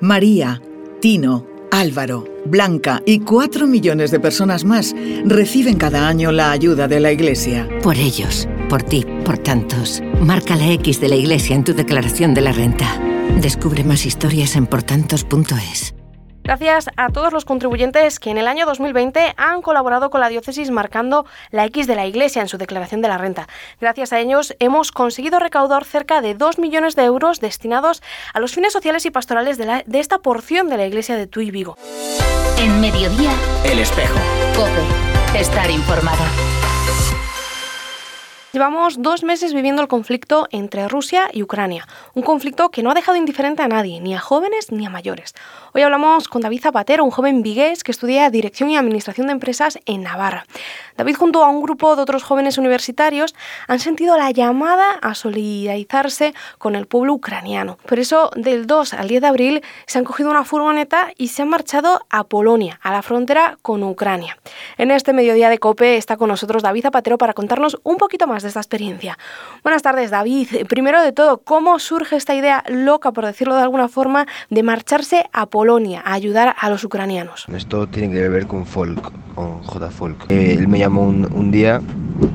María, 0.00 0.62
Tino, 1.00 1.44
Álvaro, 1.70 2.26
Blanca 2.46 3.02
y 3.04 3.20
cuatro 3.20 3.66
millones 3.66 4.10
de 4.10 4.20
personas 4.20 4.64
más 4.64 4.94
reciben 5.24 5.76
cada 5.76 6.08
año 6.08 6.32
la 6.32 6.50
ayuda 6.50 6.88
de 6.88 7.00
la 7.00 7.12
Iglesia. 7.12 7.68
Por 7.82 7.96
ellos, 7.96 8.48
por 8.68 8.82
ti, 8.82 9.04
por 9.24 9.38
tantos. 9.38 10.02
Marca 10.20 10.56
la 10.56 10.70
X 10.72 11.00
de 11.00 11.08
la 11.08 11.16
Iglesia 11.16 11.56
en 11.56 11.64
tu 11.64 11.74
declaración 11.74 12.34
de 12.34 12.40
la 12.40 12.52
renta. 12.52 13.00
Descubre 13.40 13.84
más 13.84 14.06
historias 14.06 14.56
en 14.56 14.66
portantos.es. 14.66 15.97
Gracias 16.48 16.88
a 16.96 17.10
todos 17.10 17.30
los 17.30 17.44
contribuyentes 17.44 18.18
que 18.18 18.30
en 18.30 18.38
el 18.38 18.48
año 18.48 18.64
2020 18.64 19.34
han 19.36 19.60
colaborado 19.60 20.08
con 20.08 20.22
la 20.22 20.30
diócesis 20.30 20.70
marcando 20.70 21.26
la 21.50 21.66
X 21.66 21.86
de 21.86 21.94
la 21.94 22.06
Iglesia 22.06 22.40
en 22.40 22.48
su 22.48 22.56
declaración 22.56 23.02
de 23.02 23.08
la 23.08 23.18
renta. 23.18 23.46
Gracias 23.82 24.14
a 24.14 24.18
ellos 24.18 24.56
hemos 24.58 24.90
conseguido 24.90 25.40
recaudar 25.40 25.84
cerca 25.84 26.22
de 26.22 26.34
2 26.34 26.58
millones 26.58 26.96
de 26.96 27.04
euros 27.04 27.40
destinados 27.40 28.02
a 28.32 28.40
los 28.40 28.54
fines 28.54 28.72
sociales 28.72 29.04
y 29.04 29.10
pastorales 29.10 29.58
de, 29.58 29.66
la- 29.66 29.82
de 29.84 30.00
esta 30.00 30.20
porción 30.20 30.70
de 30.70 30.78
la 30.78 30.86
Iglesia 30.86 31.16
de 31.16 31.26
Tuy 31.26 31.50
Vigo. 31.50 31.76
En 32.58 32.80
mediodía, 32.80 33.30
El 33.66 33.80
espejo. 33.80 34.18
Cope. 34.56 35.38
Estar 35.38 35.70
informado. 35.70 36.24
Llevamos 38.58 39.00
dos 39.00 39.22
meses 39.22 39.54
viviendo 39.54 39.82
el 39.82 39.86
conflicto 39.86 40.48
entre 40.50 40.88
Rusia 40.88 41.30
y 41.32 41.44
Ucrania, 41.44 41.86
un 42.14 42.24
conflicto 42.24 42.70
que 42.70 42.82
no 42.82 42.90
ha 42.90 42.94
dejado 42.94 43.16
indiferente 43.16 43.62
a 43.62 43.68
nadie, 43.68 44.00
ni 44.00 44.16
a 44.16 44.18
jóvenes 44.18 44.72
ni 44.72 44.84
a 44.84 44.90
mayores. 44.90 45.36
Hoy 45.74 45.82
hablamos 45.82 46.26
con 46.26 46.42
David 46.42 46.62
Zapatero, 46.62 47.04
un 47.04 47.12
joven 47.12 47.42
vigués 47.42 47.84
que 47.84 47.92
estudia 47.92 48.28
Dirección 48.30 48.68
y 48.68 48.76
Administración 48.76 49.28
de 49.28 49.34
Empresas 49.34 49.78
en 49.86 50.02
Navarra. 50.02 50.44
David 50.96 51.14
junto 51.14 51.44
a 51.44 51.48
un 51.48 51.62
grupo 51.62 51.94
de 51.94 52.02
otros 52.02 52.24
jóvenes 52.24 52.58
universitarios 52.58 53.36
han 53.68 53.78
sentido 53.78 54.16
la 54.16 54.32
llamada 54.32 54.90
a 55.02 55.14
solidarizarse 55.14 56.34
con 56.58 56.74
el 56.74 56.86
pueblo 56.86 57.14
ucraniano. 57.14 57.78
Por 57.86 58.00
eso, 58.00 58.32
del 58.34 58.66
2 58.66 58.94
al 58.94 59.06
10 59.06 59.20
de 59.20 59.28
abril, 59.28 59.62
se 59.86 59.98
han 59.98 60.04
cogido 60.04 60.30
una 60.30 60.42
furgoneta 60.42 61.12
y 61.16 61.28
se 61.28 61.42
han 61.42 61.48
marchado 61.48 62.00
a 62.10 62.24
Polonia, 62.24 62.80
a 62.82 62.90
la 62.90 63.02
frontera 63.02 63.56
con 63.62 63.84
Ucrania. 63.84 64.36
En 64.78 64.90
este 64.90 65.12
mediodía 65.12 65.48
de 65.48 65.58
COPE 65.58 65.96
está 65.96 66.16
con 66.16 66.28
nosotros 66.28 66.64
David 66.64 66.82
Zapatero 66.82 67.18
para 67.18 67.34
contarnos 67.34 67.78
un 67.84 67.98
poquito 67.98 68.26
más 68.26 68.42
de 68.42 68.47
esta 68.48 68.60
experiencia. 68.60 69.18
Buenas 69.62 69.82
tardes, 69.82 70.10
David. 70.10 70.48
Primero 70.68 71.02
de 71.02 71.12
todo, 71.12 71.38
¿cómo 71.38 71.78
surge 71.78 72.16
esta 72.16 72.34
idea 72.34 72.64
loca, 72.68 73.12
por 73.12 73.26
decirlo 73.26 73.54
de 73.56 73.62
alguna 73.62 73.88
forma, 73.88 74.26
de 74.50 74.62
marcharse 74.62 75.24
a 75.32 75.46
Polonia 75.46 76.02
a 76.04 76.12
ayudar 76.12 76.54
a 76.58 76.70
los 76.70 76.84
ucranianos? 76.84 77.46
Esto 77.54 77.86
tiene 77.86 78.12
que 78.12 78.28
ver 78.28 78.46
con 78.46 78.66
folk, 78.66 79.12
con 79.34 79.62
J 79.62 79.90
Folk. 79.90 80.30
Eh, 80.30 80.56
él 80.58 80.68
me 80.68 80.78
llamó 80.78 81.02
un, 81.02 81.50
día 81.50 81.80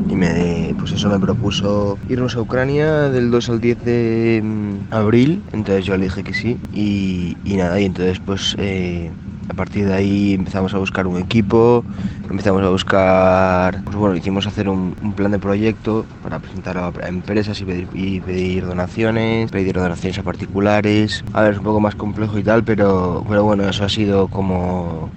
y 0.10 0.16
me, 0.16 0.76
pues 0.80 0.92
eso 0.92 1.10
me 1.10 1.20
propuso 1.20 1.98
irnos 2.10 2.36
a 2.36 2.42
Ucrania 2.42 3.10
del 3.10 3.30
2 3.32 3.50
al 3.50 3.62
10 3.62 3.86
de 3.86 4.42
mm, 4.44 4.94
abril. 4.94 5.44
Entonces 5.52 5.86
yo 5.86 5.98
le 5.98 6.06
dije 6.06 6.24
que 6.24 6.34
sí 6.34 6.58
y, 6.74 7.38
y 7.44 7.56
nada, 7.56 7.80
y 7.80 7.86
entonces 7.86 8.20
pues 8.20 8.56
eh, 8.58 9.12
a 9.50 9.54
partir 9.54 9.88
de 9.88 9.94
ahí 9.94 10.34
empezamos 10.34 10.74
a 10.74 10.78
buscar 10.78 11.08
un 11.08 11.18
equipo, 11.18 11.84
empezamos 12.30 12.62
a 12.64 12.70
buscar, 12.70 13.84
pues 13.84 13.96
bueno, 13.96 14.16
hicimos 14.16 14.48
hacer 14.48 14.70
un, 14.70 14.96
un 15.02 15.14
plan 15.14 15.32
de 15.32 15.40
proyecto 15.40 16.06
para 16.22 16.40
presentar 16.40 16.78
a, 16.78 16.88
a 16.88 17.08
empresas 17.08 17.60
y 17.62 17.66
pedir, 17.66 17.88
y 17.94 18.20
pedir 18.20 18.66
donaciones, 18.66 19.52
pedir 19.52 19.76
donaciones 19.76 20.18
a 20.18 20.24
particulares. 20.24 21.24
A 21.34 21.42
ver, 21.42 21.54
es 21.54 21.58
un 21.60 21.66
poco 21.66 21.80
más 21.80 21.96
complejo 21.96 22.38
y 22.40 22.44
tal, 22.44 22.64
pero, 22.64 23.24
pero 23.28 23.44
bueno, 23.44 23.68
eso 23.68 23.84
ha 23.84 23.90
sido 23.90 24.28
como 24.28 25.10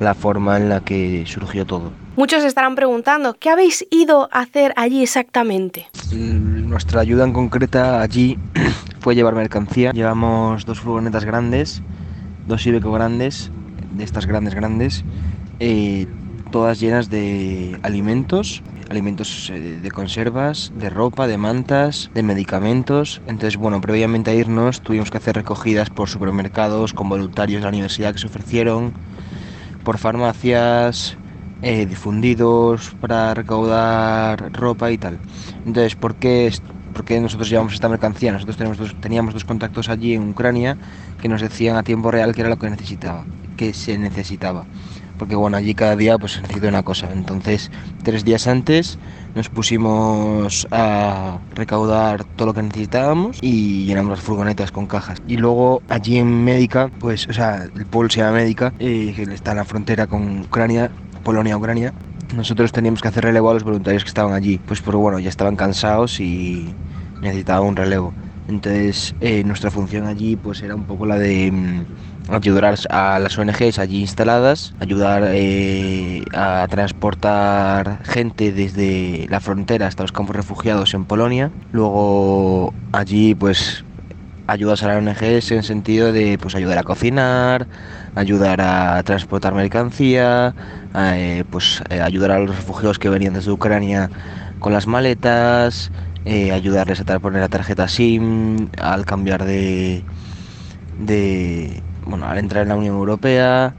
la 0.00 0.14
forma 0.14 0.56
en 0.56 0.68
la 0.68 0.80
que 0.80 1.24
surgió 1.26 1.64
todo. 1.64 1.92
Muchos 2.16 2.44
estarán 2.44 2.76
preguntando, 2.76 3.34
¿qué 3.34 3.50
habéis 3.50 3.86
ido 3.90 4.28
a 4.32 4.40
hacer 4.40 4.72
allí 4.76 5.02
exactamente? 5.02 5.86
Nuestra 6.12 7.00
ayuda 7.00 7.24
en 7.24 7.32
concreta 7.32 8.00
allí 8.00 8.38
fue 9.00 9.14
llevar 9.14 9.34
mercancía. 9.34 9.90
Llevamos 9.92 10.64
dos 10.64 10.80
furgonetas 10.80 11.24
grandes, 11.24 11.82
dos 12.46 12.64
Iveco 12.66 12.92
grandes, 12.92 13.50
de 13.94 14.04
estas 14.04 14.26
grandes 14.26 14.54
grandes, 14.54 15.06
eh, 15.58 16.08
todas 16.50 16.80
llenas 16.80 17.10
de 17.10 17.78
alimentos, 17.82 18.64
alimentos 18.90 19.50
eh, 19.50 19.80
de 19.82 19.90
conservas, 19.90 20.70
de 20.74 20.90
ropa, 20.90 21.26
de 21.26 21.38
mantas, 21.38 22.10
de 22.14 22.22
medicamentos. 22.22 23.22
Entonces, 23.26 23.56
bueno, 23.58 23.80
previamente 23.80 24.30
a 24.30 24.34
irnos 24.34 24.82
tuvimos 24.82 25.10
que 25.10 25.18
hacer 25.18 25.36
recogidas 25.36 25.90
por 25.90 26.08
supermercados 26.08 26.94
con 26.94 27.08
voluntarios 27.08 27.60
de 27.60 27.64
la 27.64 27.70
universidad 27.70 28.12
que 28.14 28.20
se 28.20 28.28
ofrecieron, 28.28 28.94
por 29.82 29.98
farmacias, 29.98 31.18
eh, 31.60 31.86
difundidos 31.86 32.94
para 33.00 33.34
recaudar 33.34 34.50
ropa 34.52 34.90
y 34.92 34.98
tal. 34.98 35.20
Entonces, 35.64 35.96
¿por 35.96 36.16
qué, 36.16 36.52
es- 36.94 37.04
por 37.04 37.04
qué 37.04 37.20
nosotros 37.20 37.48
llevamos 37.48 37.74
esta 37.74 37.88
mercancía? 37.88 38.32
Nosotros 38.32 38.94
teníamos 39.00 39.34
dos 39.34 39.44
contactos 39.44 39.88
allí 39.88 40.14
en 40.14 40.30
Ucrania 40.30 40.78
que 41.20 41.28
nos 41.28 41.40
decían 41.40 41.76
a 41.76 41.82
tiempo 41.82 42.10
real 42.10 42.34
que 42.34 42.40
era 42.42 42.50
lo 42.50 42.56
que 42.56 42.70
necesitaba, 42.70 43.26
que 43.56 43.74
se 43.74 43.98
necesitaba. 43.98 44.66
Porque 45.16 45.36
bueno, 45.36 45.56
allí 45.56 45.74
cada 45.74 45.96
día 45.96 46.18
pues 46.18 46.32
se 46.32 46.42
necesita 46.42 46.68
una 46.68 46.82
cosa. 46.82 47.12
Entonces, 47.12 47.70
tres 48.02 48.24
días 48.24 48.46
antes 48.46 48.98
nos 49.34 49.48
pusimos 49.48 50.66
a 50.70 51.40
recaudar 51.50 52.24
todo 52.24 52.46
lo 52.46 52.54
que 52.54 52.62
necesitábamos 52.62 53.38
y 53.40 53.86
llenamos 53.86 54.10
las 54.10 54.20
furgonetas 54.20 54.72
con 54.72 54.86
cajas. 54.86 55.18
Y 55.26 55.36
luego 55.36 55.82
allí 55.88 56.18
en 56.18 56.44
Médica, 56.44 56.90
pues, 56.98 57.28
o 57.28 57.32
sea, 57.32 57.64
el 57.74 57.86
pueblo 57.86 58.10
se 58.10 58.20
llama 58.20 58.38
Médica, 58.38 58.74
eh, 58.78 59.12
que 59.14 59.22
está 59.34 59.52
en 59.52 59.58
la 59.58 59.64
frontera 59.64 60.06
con 60.06 60.40
Ucrania, 60.42 60.90
Polonia-Ucrania. 61.22 61.94
Nosotros 62.36 62.72
teníamos 62.72 63.00
que 63.00 63.08
hacer 63.08 63.24
relevo 63.24 63.50
a 63.50 63.54
los 63.54 63.64
voluntarios 63.64 64.02
que 64.02 64.08
estaban 64.08 64.32
allí, 64.32 64.58
pues 64.58 64.80
pero 64.80 64.98
bueno, 64.98 65.18
ya 65.18 65.28
estaban 65.28 65.56
cansados 65.56 66.20
y 66.20 66.74
necesitaban 67.20 67.68
un 67.68 67.76
relevo. 67.76 68.12
Entonces 68.48 69.14
eh, 69.20 69.42
nuestra 69.44 69.70
función 69.70 70.06
allí 70.06 70.36
pues 70.36 70.62
era 70.62 70.74
un 70.74 70.84
poco 70.84 71.06
la 71.06 71.18
de 71.18 71.50
mm, 71.50 72.32
ayudar 72.32 72.74
a 72.90 73.18
las 73.18 73.38
ONGs 73.38 73.78
allí 73.78 74.00
instaladas, 74.00 74.74
ayudar 74.80 75.30
eh, 75.32 76.24
a 76.34 76.66
transportar 76.68 78.00
gente 78.04 78.52
desde 78.52 79.26
la 79.30 79.40
frontera 79.40 79.86
hasta 79.86 80.02
los 80.02 80.12
campos 80.12 80.36
refugiados 80.36 80.92
en 80.94 81.04
Polonia. 81.04 81.50
Luego 81.72 82.74
allí 82.92 83.34
pues 83.34 83.84
ayudas 84.46 84.82
a 84.82 84.88
las 84.88 84.98
ONGs 84.98 85.52
en 85.52 85.62
sentido 85.62 86.12
de 86.12 86.38
pues 86.38 86.54
ayudar 86.54 86.78
a 86.78 86.82
cocinar, 86.82 87.66
ayudar 88.14 88.60
a 88.60 89.02
transportar 89.02 89.54
mercancía, 89.54 90.54
a, 90.92 91.18
eh, 91.18 91.44
pues 91.48 91.82
eh, 91.88 92.00
ayudar 92.00 92.32
a 92.32 92.38
los 92.38 92.56
refugiados 92.56 92.98
que 92.98 93.08
venían 93.08 93.34
desde 93.34 93.50
Ucrania 93.50 94.10
con 94.58 94.72
las 94.72 94.86
maletas, 94.86 95.90
eh, 96.24 96.52
ayudarles 96.52 97.00
a 97.00 97.18
poner 97.18 97.40
la 97.40 97.48
tarjeta 97.48 97.88
SIM, 97.88 98.68
al 98.80 99.04
cambiar 99.04 99.44
de, 99.44 100.04
de 100.98 101.82
bueno, 102.06 102.26
al 102.26 102.38
entrar 102.38 102.62
en 102.62 102.68
la 102.70 102.76
Unión 102.76 102.96
Europea. 102.96 103.74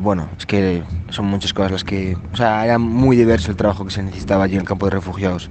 bueno, 0.00 0.28
es 0.38 0.46
que 0.46 0.82
son 1.10 1.26
muchas 1.26 1.52
cosas 1.52 1.72
las 1.72 1.84
que, 1.84 2.16
o 2.32 2.36
sea, 2.36 2.64
era 2.64 2.78
muy 2.78 3.16
diverso 3.16 3.50
el 3.50 3.56
trabajo 3.56 3.84
que 3.84 3.92
se 3.92 4.02
necesitaba 4.02 4.44
allí 4.44 4.54
en 4.54 4.60
el 4.60 4.66
campo 4.66 4.86
de 4.86 4.90
refugiados. 4.90 5.50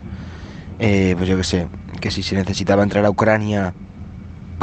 Pues 0.77 1.27
yo 1.27 1.37
qué 1.37 1.43
sé, 1.43 1.67
que 2.01 2.11
si 2.11 2.23
se 2.23 2.35
necesitaba 2.35 2.83
entrar 2.83 3.05
a 3.05 3.09
Ucrania 3.09 3.73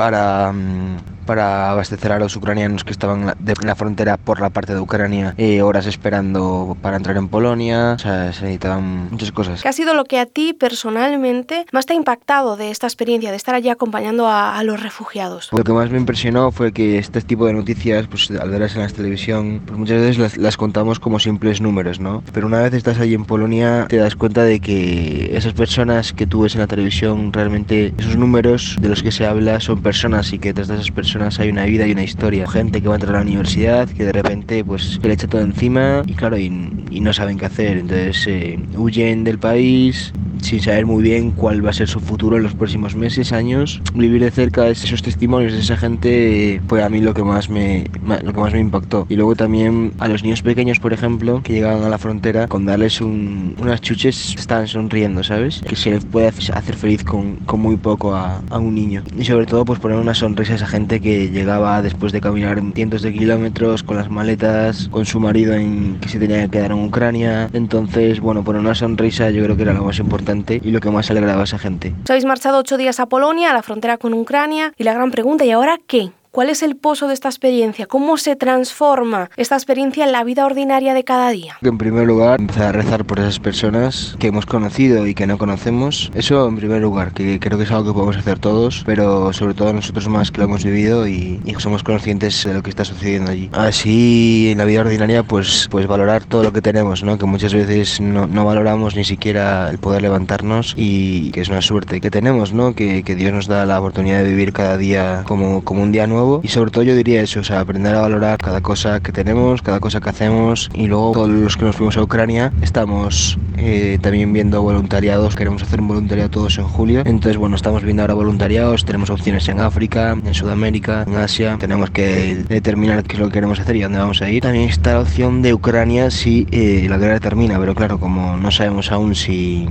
para, 0.00 0.50
mm, 0.50 1.20
para 1.27 1.71
abastecer 1.71 2.12
a 2.12 2.19
los 2.19 2.37
ucranianos 2.37 2.85
que 2.85 2.93
estaban 2.93 3.23
en 3.29 3.67
la 3.67 3.75
frontera 3.75 4.17
por 4.17 4.41
la 4.41 4.50
parte 4.50 4.75
de 4.75 4.81
Ucrania, 4.81 5.35
eh, 5.39 5.62
horas 5.62 5.87
esperando 5.87 6.77
para 6.81 6.97
entrar 6.97 7.17
en 7.17 7.29
Polonia, 7.29 7.93
o 7.93 7.99
sea, 7.99 8.33
se 8.33 8.43
necesitaban 8.43 9.11
muchas 9.11 9.33
cosas. 9.33 9.62
¿Qué 9.62 9.69
ha 9.69 9.73
sido 9.73 9.95
lo 9.95 10.05
que 10.05 10.19
a 10.19 10.27
ti 10.27 10.53
personalmente 10.53 11.67
más 11.73 11.87
te 11.87 11.93
ha 11.93 11.97
impactado 11.97 12.57
de 12.57 12.71
esta 12.71 12.87
experiencia, 12.87 13.31
de 13.31 13.37
estar 13.37 13.55
allí 13.55 13.69
acompañando 13.69 14.29
a, 14.29 14.61
los 14.65 14.83
refugiados? 14.83 15.49
Lo 15.53 15.65
que 15.65 15.73
más 15.73 15.91
me 15.91 15.99
impresionó 15.99 16.53
fue 16.53 16.73
que 16.73 16.99
este 16.99 17.21
tipo 17.23 17.47
de 17.47 17.53
noticias, 17.53 18.07
pues 18.07 18.31
al 18.31 18.50
verlas 18.50 18.75
en 18.77 18.83
la 18.83 18.89
televisión, 18.89 19.62
pues 19.65 19.79
muchas 19.79 20.00
veces 20.00 20.19
las, 20.19 20.37
las 20.37 20.57
contamos 20.57 21.00
como 21.00 21.19
simples 21.19 21.61
números, 21.61 21.99
¿no? 21.99 22.23
Pero 22.33 22.47
una 22.47 22.61
vez 22.61 22.75
estás 22.75 22.99
allí 22.99 23.15
en 23.15 23.25
Polonia, 23.25 23.87
te 23.89 23.97
das 23.97 24.17
cuenta 24.17 24.45
de 24.45 24.61
que 24.61 25.35
esas 25.35 25.55
personas 25.55 26.12
que 26.12 26.27
tú 26.27 26.43
ves 26.43 26.55
en 26.55 26.61
la 26.61 26.67
televisión, 26.67 27.33
realmente 27.33 27.95
esos 27.99 28.17
números 28.17 28.77
de 28.81 28.89
los 28.89 29.03
que 29.03 29.12
se 29.12 29.27
habla 29.27 29.61
son 29.61 29.83
personas 29.83 30.33
y 30.33 30.39
que 30.39 30.49
detrás 30.49 30.69
de 30.69 30.75
esas 30.75 30.91
personas 30.91 31.10
hay 31.17 31.49
una 31.49 31.64
vida 31.64 31.87
y 31.87 31.93
una 31.93 32.02
historia. 32.02 32.47
Gente 32.47 32.81
que 32.81 32.88
va 32.88 32.95
a 32.95 32.97
entrar 32.97 33.17
a 33.17 33.19
la 33.19 33.25
universidad, 33.25 33.88
que 33.88 34.05
de 34.05 34.12
repente 34.12 34.64
pues 34.64 34.99
le 35.02 35.12
echa 35.12 35.26
todo 35.26 35.40
encima 35.40 36.02
y 36.07 36.14
claro, 36.14 36.38
y, 36.38 36.50
no 36.50 37.12
saben 37.12 37.38
qué 37.38 37.47
hacer. 37.47 37.79
Entonces 37.79 38.26
eh, 38.26 38.59
huyen 38.76 39.25
del 39.25 39.38
país 39.38 40.12
sin 40.43 40.61
saber 40.61 40.87
muy 40.87 41.03
bien 41.03 41.31
cuál 41.31 41.65
va 41.65 41.71
a 41.71 41.73
ser 41.73 41.89
su 41.89 42.01
futuro 42.01 42.37
en 42.37 42.43
los 42.43 42.55
próximos 42.55 42.95
meses, 42.95 43.33
años. 43.33 43.81
Vivir 43.95 44.23
de 44.23 44.31
cerca 44.31 44.69
esos 44.69 45.03
testimonios 45.03 45.53
de 45.53 45.61
esa 45.61 45.77
gente 45.77 46.61
fue 46.69 46.83
a 46.83 46.89
mí 46.89 47.01
lo 47.01 47.15
que 47.15 47.23
más 47.23 47.49
me, 47.49 47.87
lo 48.23 48.33
que 48.33 48.41
más 48.41 48.53
me 48.53 48.61
impactó. 48.61 49.07
Y 49.09 49.17
luego 49.17 49.35
también 49.37 49.93
a 49.99 50.09
los 50.09 50.23
niños 50.23 50.43
pequeños, 50.43 50.79
por 50.79 50.93
ejemplo, 50.93 51.43
que 51.43 51.53
llegaban 51.53 51.83
a 51.83 51.89
la 51.89 51.99
frontera, 51.99 52.49
con 52.49 52.67
darles 52.67 53.01
unas 53.01 53.81
chuches, 53.81 54.35
estaban 54.37 54.69
sonriendo, 54.69 55.23
¿sabes? 55.23 55.61
Que 55.67 55.77
se 55.77 55.91
les 55.91 56.05
puede 56.05 56.29
hacer 56.29 56.75
feliz 56.75 57.05
con, 57.05 57.37
con 57.47 57.61
muy 57.61 57.77
poco 57.77 58.15
a, 58.15 58.43
a, 58.51 58.59
un 58.59 58.75
niño. 58.75 59.03
Y 59.19 59.25
sobre 59.25 59.47
todo, 59.47 59.65
pues 59.65 59.79
poner 59.79 59.99
una 59.99 60.15
sonrisa 60.15 60.55
a 60.55 60.57
esa 60.57 60.67
gente 60.67 61.01
que 61.01 61.31
llegaba 61.31 61.83
después 61.83 62.13
de 62.13 62.21
caminar 62.21 62.61
cientos 62.75 63.03
de 63.03 63.13
kilómetros 63.13 63.83
con 63.83 63.97
las 63.97 64.11
maletas, 64.11 64.89
con 64.89 65.07
su 65.07 65.21
marido 65.21 65.55
que 66.01 66.09
se 66.09 66.19
tenía 66.19 66.43
que 66.45 66.51
quedar 66.51 66.73
en 66.73 66.85
Ucrania. 66.85 67.49
Entonces, 67.53 68.21
bueno, 68.21 68.45
poner 68.45 68.61
una 68.61 68.75
sonrisa 68.75 69.31
yo 69.31 69.45
creo 69.45 69.57
que 69.57 69.63
era 69.63 69.73
lo 69.73 69.85
más 69.85 69.99
importante 69.99 70.30
y 70.63 70.71
lo 70.71 70.81
que 70.81 70.91
más 70.91 71.11
alegraba 71.11 71.41
a 71.41 71.45
esa 71.45 71.59
gente. 71.59 71.93
Os 72.05 72.11
habéis 72.11 72.25
marchado 72.25 72.59
ocho 72.59 72.77
días 72.77 73.01
a 73.01 73.07
Polonia, 73.07 73.51
a 73.51 73.55
la 73.55 73.63
frontera 73.63 73.99
con 73.99 74.15
Ucrania, 74.15 74.73
y 74.79 74.85
la 74.85 74.93
gran 74.93 75.11
pregunta, 75.11 75.45
¿y 75.45 75.51
ahora 75.51 75.79
qué? 75.87 76.11
¿Cuál 76.33 76.49
es 76.49 76.63
el 76.63 76.77
pozo 76.77 77.09
de 77.09 77.15
esta 77.15 77.29
experiencia? 77.29 77.87
¿Cómo 77.87 78.17
se 78.17 78.37
transforma 78.37 79.31
esta 79.37 79.57
experiencia 79.57 80.05
en 80.05 80.13
la 80.13 80.23
vida 80.23 80.47
ordinaria 80.47 80.95
de 80.95 81.03
cada 81.03 81.31
día? 81.31 81.59
En 81.61 81.77
primer 81.77 82.07
lugar, 82.07 82.39
empezar 82.39 82.67
a 82.67 82.73
rezar 82.73 83.05
por 83.05 83.19
esas 83.19 83.41
personas 83.41 84.15
que 84.21 84.29
hemos 84.29 84.47
conocido 84.47 85.09
y 85.09 85.15
que 85.15 85.27
no 85.27 85.39
conocemos. 85.39 86.13
Eso 86.15 86.47
en 86.47 86.55
primer 86.55 86.83
lugar, 86.83 87.13
que 87.15 87.41
creo 87.41 87.59
que 87.59 87.65
es 87.65 87.71
algo 87.73 87.87
que 87.87 87.95
podemos 87.95 88.17
hacer 88.17 88.39
todos, 88.39 88.85
pero 88.87 89.33
sobre 89.33 89.55
todo 89.55 89.73
nosotros 89.73 90.07
más 90.07 90.31
que 90.31 90.39
lo 90.39 90.45
hemos 90.45 90.65
vivido 90.65 91.09
y, 91.09 91.41
somos 91.59 91.83
conscientes 91.83 92.45
de 92.45 92.55
lo 92.55 92.63
que 92.63 92.71
está 92.71 92.85
sucediendo 92.85 93.33
allí. 93.33 93.51
Así, 93.53 94.51
en 94.53 94.59
la 94.59 94.65
vida 94.65 94.81
ordinaria, 94.81 95.25
pues, 95.25 95.69
pues 95.71 95.87
valorar 95.87 96.25
todo 96.25 96.45
lo 96.45 96.53
que 96.53 96.63
tenemos, 96.63 97.03
¿no? 97.03 97.19
que 97.19 97.27
muchas 97.27 97.53
veces 97.53 98.01
no, 98.01 98.29
no 98.29 98.47
valoramos 98.47 98.95
ni 98.97 99.05
siquiera 99.05 99.69
el 99.69 99.79
poder 99.79 100.01
levantarnos 100.01 100.75
y 100.77 101.33
que 101.33 101.43
es 101.43 101.49
una 101.49 101.61
suerte 101.61 102.01
que 102.01 102.11
tenemos, 102.11 102.55
¿no? 102.55 102.75
que, 102.75 103.03
que 103.03 103.15
Dios 103.15 103.35
nos 103.35 103.47
da 103.47 103.67
la 103.67 103.79
oportunidad 103.79 104.23
de 104.23 104.31
vivir 104.31 104.55
cada 104.55 104.79
día 104.79 105.25
como, 105.27 105.63
como 105.65 105.83
un 105.83 105.93
día 105.93 106.07
nuevo 106.07 106.20
y 106.43 106.49
sobre 106.49 106.71
todo 106.71 106.85
yo 106.85 106.95
diría 106.95 107.23
eso, 107.23 107.41
o 107.41 107.45
sea, 107.45 107.61
aprender 107.61 107.95
a 107.95 108.03
valorar 108.03 108.39
cada 108.39 108.61
cosa 108.61 109.00
que 109.00 109.12
tenemos, 109.12 109.62
cada 109.62 109.81
cosa 109.81 110.00
que 110.00 110.11
hacemos. 110.11 110.71
Y 110.75 110.87
luego 110.87 111.12
todos 111.12 111.29
los 111.29 111.57
que 111.57 111.65
nos 111.65 111.77
fuimos 111.77 111.97
a 111.97 112.03
Ucrania 112.03 112.53
estamos 112.62 113.39
eh, 113.57 113.99
también 114.00 114.33
viendo 114.33 114.62
voluntariados, 114.62 115.37
queremos 115.37 115.62
hacer 115.62 115.81
un 115.81 115.89
voluntariado 115.89 116.31
todos 116.31 116.59
en 116.59 116.65
julio, 116.65 117.03
entonces 117.05 117.37
bueno, 117.37 117.57
estamos 117.57 117.83
viendo 117.83 118.03
ahora 118.03 118.15
voluntariados, 118.15 118.85
tenemos 118.85 119.11
opciones 119.11 119.49
en 119.49 119.61
África, 119.61 120.12
en 120.12 120.35
Sudamérica, 120.35 121.05
en 121.07 121.17
Asia, 121.17 121.57
tenemos 121.59 121.91
que 121.91 122.45
determinar 122.49 123.03
qué 123.05 123.15
es 123.15 123.21
lo 123.21 123.27
que 123.27 123.35
queremos 123.35 123.61
hacer 123.61 123.77
y 123.77 123.83
dónde 123.83 123.99
vamos 123.99 124.23
a 124.23 124.31
ir. 124.31 124.43
También 124.43 124.69
está 124.69 124.95
la 124.95 125.00
opción 125.00 125.43
de 125.43 125.55
Ucrania 125.55 126.11
si 126.11 126.47
eh, 126.50 126.87
la 126.89 126.99
guerra 126.99 127.21
termina, 127.21 127.59
pero 127.59 127.75
claro, 127.75 127.99
como 127.99 128.37
no 128.37 128.50
sabemos 128.50 128.91
aún 128.93 129.15
si 129.15 129.69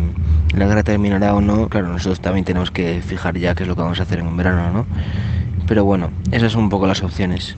la 0.56 0.68
guerra 0.68 0.84
terminará 0.84 1.36
o 1.36 1.42
no, 1.42 1.70
claro, 1.70 1.88
nosotros 1.88 2.20
también 2.20 2.46
tenemos 2.46 2.72
que 2.72 3.02
fijar 3.02 3.38
ya 3.38 3.56
qué 3.56 3.64
es 3.64 3.70
lo 3.70 3.76
que 3.76 3.82
vamos 3.82 4.00
a 4.00 4.04
hacer 4.04 4.20
en 4.20 4.38
verano, 4.38 4.72
¿no? 4.72 4.86
Pero 5.70 5.86
bueno, 5.86 6.10
esas 6.32 6.52
son 6.52 6.64
un 6.64 6.70
poco 6.70 6.88
las 6.88 7.04
opciones. 7.04 7.56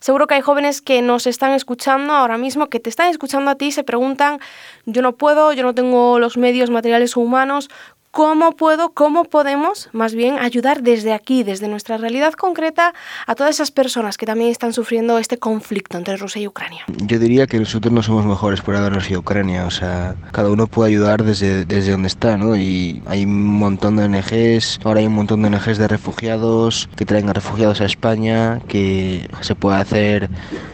Seguro 0.00 0.26
que 0.26 0.34
hay 0.34 0.40
jóvenes 0.40 0.82
que 0.82 1.00
nos 1.00 1.28
están 1.28 1.52
escuchando 1.52 2.12
ahora 2.12 2.38
mismo, 2.38 2.68
que 2.68 2.80
te 2.80 2.90
están 2.90 3.08
escuchando 3.08 3.52
a 3.52 3.54
ti 3.54 3.66
y 3.66 3.72
se 3.72 3.84
preguntan, 3.84 4.40
yo 4.84 5.00
no 5.00 5.12
puedo, 5.12 5.52
yo 5.52 5.62
no 5.62 5.74
tengo 5.74 6.18
los 6.18 6.36
medios 6.36 6.70
materiales 6.70 7.16
o 7.16 7.20
humanos, 7.20 7.70
¿Cómo 8.18 8.56
puedo, 8.56 8.90
cómo 8.94 9.22
podemos 9.22 9.90
más 9.92 10.12
bien 10.12 10.40
ayudar 10.40 10.82
desde 10.82 11.12
aquí, 11.12 11.44
desde 11.44 11.68
nuestra 11.68 11.98
realidad 11.98 12.32
concreta, 12.32 12.92
a 13.28 13.36
todas 13.36 13.54
esas 13.54 13.70
personas 13.70 14.16
que 14.16 14.26
también 14.26 14.50
están 14.50 14.72
sufriendo 14.72 15.18
este 15.18 15.38
conflicto 15.38 15.96
entre 15.96 16.16
Rusia 16.16 16.42
y 16.42 16.48
Ucrania? 16.48 16.84
Yo 16.88 17.20
diría 17.20 17.46
que 17.46 17.60
nosotros 17.60 17.94
no 17.94 18.02
somos 18.02 18.26
mejores 18.26 18.60
por 18.60 18.74
habernos 18.74 19.08
ido 19.08 19.18
a 19.18 19.20
Ucrania, 19.20 19.66
o 19.66 19.70
sea, 19.70 20.16
cada 20.32 20.50
uno 20.50 20.66
puede 20.66 20.90
ayudar 20.90 21.22
desde, 21.22 21.64
desde 21.64 21.92
donde 21.92 22.08
está, 22.08 22.36
¿no? 22.36 22.56
Y 22.56 23.04
hay 23.06 23.22
un 23.22 23.46
montón 23.46 23.94
de 23.94 24.06
ONGs, 24.06 24.80
ahora 24.82 24.98
hay 24.98 25.06
un 25.06 25.14
montón 25.14 25.42
de 25.42 25.50
ONGs 25.50 25.78
de 25.78 25.86
refugiados 25.86 26.88
que 26.96 27.04
traen 27.04 27.28
a 27.28 27.34
refugiados 27.34 27.80
a 27.80 27.84
España, 27.84 28.58
que 28.66 29.30
se 29.42 29.54
puede 29.54 29.76
hacer 29.76 30.28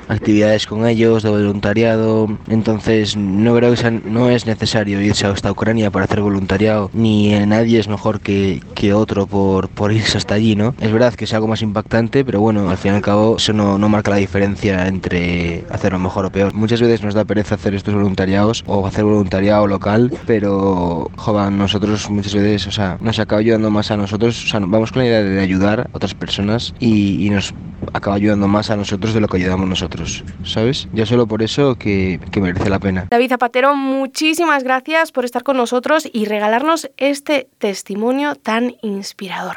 actividades 0.09 0.67
con 0.67 0.87
ellos, 0.87 1.23
de 1.23 1.29
voluntariado. 1.29 2.27
Entonces, 2.49 3.19
no 3.19 3.55
creo 3.55 3.75
que 3.75 3.91
no 3.91 4.31
es 4.31 4.47
necesario 4.47 5.03
irse 5.03 5.27
hasta 5.27 5.53
Ucrania 5.53 5.91
para 5.91 6.07
hacer 6.07 6.23
voluntariado, 6.23 6.91
ni 6.95 7.34
nadie 7.47 7.79
es 7.79 7.89
mejor 7.89 8.21
que, 8.21 8.61
que 8.75 8.93
otro 8.93 9.27
por, 9.27 9.69
por 9.69 9.93
irse 9.93 10.19
hasta 10.19 10.35
allí, 10.35 10.57
¿no? 10.57 10.75
Es 10.81 10.93
verdad 10.93 11.15
que 11.15 11.25
es 11.25 11.35
algo 11.35 11.49
más 11.49 11.63
impactante, 11.63 12.25
pero 12.25 12.41
bueno, 12.41 12.71
al 12.71 12.77
fin 12.77 12.93
y 12.93 12.97
al 12.97 13.03
cabo, 13.03 13.37
eso 13.37 13.53
no, 13.53 13.79
no 13.79 13.89
marca 13.89 14.11
la 14.11 14.17
diferencia 14.17 14.87
entre 14.87 15.65
hacerlo 15.71 15.99
mejor 15.99 16.27
o 16.27 16.31
peor. 16.31 16.55
Muchas 16.55 16.81
veces 16.81 17.03
nos 17.03 17.15
da 17.15 17.25
pereza 17.25 17.55
hacer 17.55 17.75
estos 17.75 17.95
voluntariados 17.95 18.65
o 18.67 18.87
hacer 18.87 19.05
voluntariado 19.05 19.67
local, 19.67 20.13
pero, 20.27 21.11
joder, 21.17 21.53
nosotros 21.53 22.09
muchas 22.11 22.35
veces, 22.35 22.67
o 22.67 22.73
sea, 22.73 22.99
nos 23.01 23.19
acaba 23.19 23.41
ayudando 23.41 23.71
más 23.71 23.91
a 23.91 23.97
nosotros, 23.97 24.45
o 24.45 24.49
sea, 24.49 24.61
vamos 24.61 24.93
con 24.93 25.03
la 25.03 25.09
idea 25.09 25.23
de 25.23 25.41
ayudar 25.41 25.81
a 25.81 25.97
otras 25.97 26.15
personas 26.15 26.75
y 26.79 27.29
nos 27.31 27.55
acaba 27.93 28.17
ayudando 28.17 28.49
más 28.49 28.71
a 28.71 28.77
nosotros 28.77 29.15
de 29.15 29.21
lo 29.21 29.29
que 29.29 29.37
ayudamos 29.39 29.69
nosotros. 29.69 30.25
¿sabes? 30.45 30.89
Ya 30.93 31.07
solo 31.07 31.27
por 31.27 31.43
eso 31.43 31.77
que, 31.77 32.21
merece 32.41 32.71
la 32.71 32.79
pena. 32.79 33.07
David 33.11 33.31
Zapatero, 33.31 33.75
muchísimas 33.75 34.63
gracias 34.63 35.13
por 35.13 35.25
estar 35.25 35.43
con 35.43 35.57
nosotros 35.57 36.09
y 36.13 36.27
regalarnos 36.27 36.91
este 36.97 37.49
testimonio 37.59 38.35
tan 38.35 38.75
inspirador. 38.83 39.57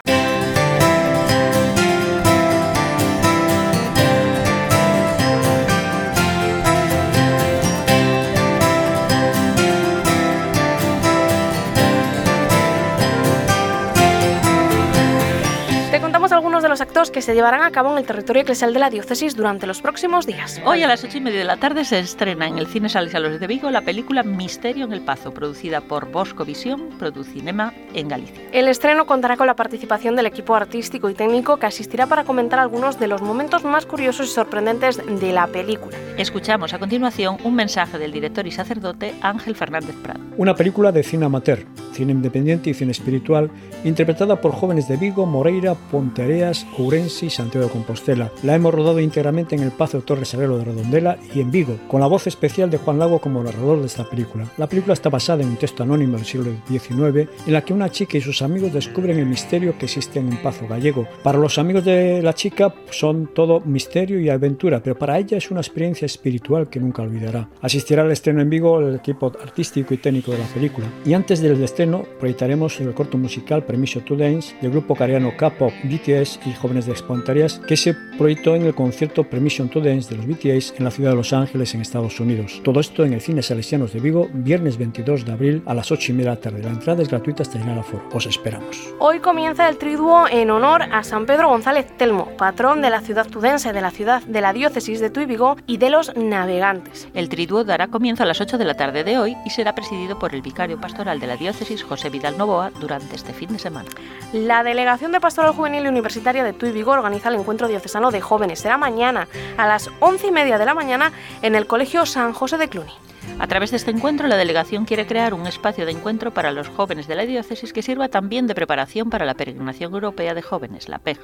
Algunos 16.38 16.62
de 16.62 16.70
los 16.70 16.82
actos 16.82 17.10
que 17.10 17.24
se 17.24 17.34
llevarán 17.34 17.64
a 17.64 17.72
cabo 17.72 17.92
en 17.92 17.98
el 17.98 18.06
territorio 18.06 18.44
eclesial 18.44 18.72
de 18.72 18.80
la 18.80 18.92
diócesis 18.92 19.36
durante 19.36 19.66
los 19.66 19.82
próximos 19.82 20.28
días. 20.28 20.62
Hoy 20.66 20.84
a 20.84 20.88
las 20.88 21.04
ocho 21.04 21.18
y 21.18 21.22
media 21.22 21.40
de 21.40 21.46
la 21.46 21.58
tarde 21.58 21.84
se 21.84 21.98
estrena 21.98 22.46
en 22.46 22.60
el 22.60 22.68
Cine 22.68 22.90
Salesianos 22.90 23.40
de 23.40 23.48
Vigo 23.48 23.72
la 23.72 23.82
película 23.82 24.22
Misterio 24.22 24.86
en 24.86 24.94
el 24.94 25.02
Pazo, 25.02 25.34
producida 25.34 25.82
por 25.82 26.12
Bosco 26.12 26.46
Visión, 26.46 26.90
Producinema 27.00 27.74
en 27.96 28.08
Galicia. 28.08 28.40
El 28.52 28.68
estreno 28.68 29.08
contará 29.08 29.36
con 29.36 29.48
la 29.48 29.56
participación 29.56 30.16
del 30.16 30.28
equipo 30.28 30.54
artístico 30.54 31.10
y 31.10 31.16
técnico 31.16 31.58
que 31.58 31.66
asistirá 31.66 32.06
para 32.06 32.24
comentar 32.24 32.60
algunos 32.60 33.00
de 33.00 33.08
los 33.08 33.24
momentos 33.24 33.64
más 33.64 33.88
curiosos 33.88 34.28
y 34.28 34.30
sorprendentes 34.32 35.02
de 35.04 35.34
la 35.34 35.48
película. 35.48 35.98
Escuchamos 36.20 36.72
a 36.72 36.78
continuación 36.78 37.38
un 37.46 37.56
mensaje 37.56 37.98
del 37.98 38.12
director 38.12 38.46
y 38.46 38.52
sacerdote 38.52 39.16
Ángel 39.22 39.56
Fernández 39.56 39.96
Prado. 40.04 40.20
Una 40.38 40.54
película 40.54 40.92
de 40.92 41.02
cine 41.02 41.26
amateur, 41.26 41.66
cine 41.94 42.12
independiente 42.12 42.70
y 42.70 42.76
cine 42.76 42.92
espiritual, 42.92 43.50
interpretada 43.84 44.40
por 44.40 44.52
jóvenes 44.52 44.88
de 44.88 44.98
Vigo, 44.98 45.26
Moreira, 45.26 45.74
Ponte 45.74 46.27
Areas, 46.28 46.68
Ourense 46.78 47.28
y 47.28 47.30
Santiago 47.30 47.68
de 47.68 47.72
Compostela. 47.72 48.32
La 48.44 48.54
hemos 48.54 48.74
rodado 48.74 49.00
íntegramente 49.00 49.56
en 49.56 49.64
el 49.64 49.72
Pazo 49.72 50.02
Torre 50.02 50.26
Sagrero 50.26 50.58
de 50.58 50.66
Redondela 50.66 51.18
y 51.34 51.40
en 51.40 51.52
Vigo, 51.52 51.78
con 51.88 52.02
la 52.02 52.08
voz 52.08 52.28
especial 52.28 52.70
de 52.70 52.78
Juan 52.78 53.00
Lago 53.00 53.20
como 53.20 53.42
narrador 53.42 53.80
de 53.80 53.86
esta 53.86 54.10
película. 54.10 54.46
La 54.58 54.68
película 54.68 54.94
está 54.94 55.10
basada 55.10 55.44
en 55.44 55.50
un 55.50 55.56
texto 55.56 55.84
anónimo 55.84 56.18
del 56.18 56.26
siglo 56.26 56.52
XIX 56.68 57.30
en 57.48 57.54
la 57.54 57.62
que 57.62 57.74
una 57.74 57.90
chica 57.90 58.18
y 58.18 58.22
sus 58.22 58.42
amigos 58.42 58.74
descubren 58.74 59.18
el 59.18 59.26
misterio 59.26 59.78
que 59.78 59.86
existe 59.86 60.20
en 60.20 60.28
un 60.28 60.38
pazo 60.38 60.68
gallego. 60.68 61.08
Para 61.24 61.38
los 61.38 61.58
amigos 61.58 61.86
de 61.86 62.22
la 62.22 62.34
chica 62.34 62.74
son 62.90 63.30
todo 63.34 63.62
misterio 63.62 64.20
y 64.20 64.28
aventura, 64.28 64.84
pero 64.84 64.98
para 64.98 65.18
ella 65.18 65.38
es 65.38 65.50
una 65.50 65.62
experiencia 65.62 66.06
espiritual 66.06 66.70
que 66.70 66.82
nunca 66.82 67.04
olvidará. 67.04 67.48
Asistirá 67.62 68.04
al 68.04 68.12
estreno 68.12 68.42
en 68.42 68.50
Vigo 68.50 68.82
el 68.82 68.96
equipo 68.96 69.32
artístico 69.42 69.94
y 69.94 69.98
técnico 69.98 70.34
de 70.34 70.40
la 70.40 70.48
película. 70.48 70.88
Y 71.06 71.14
antes 71.14 71.40
del 71.40 71.64
estreno 71.64 72.04
proyectaremos 72.20 72.82
el 72.82 72.94
corto 72.94 73.18
musical 73.18 73.64
Permiso 73.64 74.02
to 74.02 74.18
Dance 74.18 74.56
del 74.62 74.72
grupo 74.72 74.94
coreano 74.94 75.32
K-pop 75.38 75.72
BTS 75.86 76.17
BTS 76.18 76.40
y 76.46 76.54
jóvenes 76.54 76.86
de 76.86 76.94
Espontáneas 76.94 77.60
que 77.68 77.78
se 77.78 77.94
proyectó 77.94 78.56
en 78.56 78.64
el 78.64 78.74
concierto 78.74 79.24
Permission 79.24 79.70
to 79.70 79.80
Dance 79.80 80.10
de 80.10 80.18
los 80.18 80.28
BTS 80.28 80.74
en 80.78 80.86
la 80.86 80.92
ciudad 80.92 81.12
de 81.12 81.16
Los 81.16 81.34
Ángeles, 81.34 81.74
en 81.76 81.82
Estados 81.82 82.20
Unidos. 82.20 82.62
Todo 82.64 82.80
esto 82.80 83.06
en 83.06 83.14
el 83.14 83.22
Cine 83.22 83.42
Salesianos 83.42 83.94
de 83.94 84.00
Vigo, 84.00 84.30
viernes 84.34 84.78
22 84.78 85.26
de 85.26 85.32
abril 85.32 85.64
a 85.66 85.74
las 85.74 85.92
8 85.92 86.12
y 86.12 86.16
media 86.16 86.32
de 86.32 86.36
la 86.36 86.42
tarde. 86.42 86.64
La 86.64 86.70
entrada 86.70 87.02
es 87.02 87.10
gratuita 87.10 87.44
hasta 87.44 87.60
llenar 87.60 87.80
aforo. 87.80 88.04
Os 88.14 88.26
esperamos. 88.26 88.94
Hoy 89.00 89.20
comienza 89.20 89.70
el 89.70 89.78
triduo 89.78 90.28
en 90.30 90.50
honor 90.50 90.84
a 90.84 91.04
San 91.04 91.26
Pedro 91.26 91.50
González 91.50 91.86
Telmo, 91.98 92.30
patrón 92.38 92.82
de 92.82 92.90
la 92.90 93.02
ciudad 93.02 93.28
tudense, 93.28 93.74
de 93.74 93.82
la 93.82 93.92
ciudad 93.92 94.24
de 94.24 94.42
la 94.42 94.54
diócesis 94.54 95.00
de 95.00 95.10
Tuy 95.10 95.26
Vigo 95.26 95.58
y 95.68 95.78
de 95.78 95.90
los 95.90 96.16
navegantes. 96.16 97.08
El 97.14 97.30
triduo 97.30 97.64
dará 97.64 97.88
comienzo 97.88 98.24
a 98.24 98.26
las 98.26 98.42
8 98.42 98.58
de 98.58 98.66
la 98.66 98.76
tarde 98.76 99.04
de 99.04 99.18
hoy 99.18 99.36
y 99.46 99.50
será 99.50 99.76
presidido 99.76 100.18
por 100.18 100.34
el 100.34 100.42
vicario 100.42 100.80
pastoral 100.80 101.20
de 101.20 101.28
la 101.28 101.38
diócesis, 101.38 101.84
José 101.84 102.10
Vidal 102.10 102.38
Novoa, 102.38 102.72
durante 102.80 103.16
este 103.16 103.34
fin 103.34 103.54
de 103.54 103.60
semana. 103.60 103.90
La 104.34 104.64
Delegación 104.64 105.12
de 105.12 105.20
Pastoral 105.20 105.54
Juvenil 105.54 105.86
y 105.86 105.92
Universitaria 106.08 106.46
de 106.46 106.54
Tuy 106.54 106.72
Vigo 106.72 106.94
organiza 106.94 107.28
el 107.28 107.36
encuentro 107.36 107.68
diocesano 107.68 108.12
de 108.12 108.22
jóvenes. 108.22 108.60
Será 108.60 108.78
mañana 108.78 109.28
a 109.58 109.68
las 109.68 109.90
11 110.00 110.28
y 110.28 110.32
media 110.32 110.58
de 110.58 110.66
la 110.66 110.74
mañana 110.74 111.12
en 111.42 111.54
el 111.54 111.68
Colegio 111.68 112.06
San 112.06 112.32
José 112.32 112.58
de 112.58 112.70
Cluny. 112.70 112.94
A 113.40 113.48
través 113.48 113.72
de 113.72 113.78
este 113.78 113.92
encuentro, 113.92 114.26
la 114.28 114.38
delegación 114.38 114.86
quiere 114.86 115.06
crear 115.06 115.34
un 115.34 115.46
espacio 115.48 115.86
de 115.86 115.92
encuentro 115.92 116.32
para 116.32 116.54
los 116.54 116.70
jóvenes 116.70 117.08
de 117.08 117.16
la 117.16 117.26
diócesis 117.26 117.74
que 117.74 117.82
sirva 117.82 118.08
también 118.08 118.48
de 118.48 118.56
preparación 118.56 119.10
para 119.10 119.26
la 119.26 119.34
peregrinación 119.34 119.94
europea 119.94 120.34
de 120.34 120.42
jóvenes, 120.42 120.88
la 120.88 121.00
PEG 121.00 121.20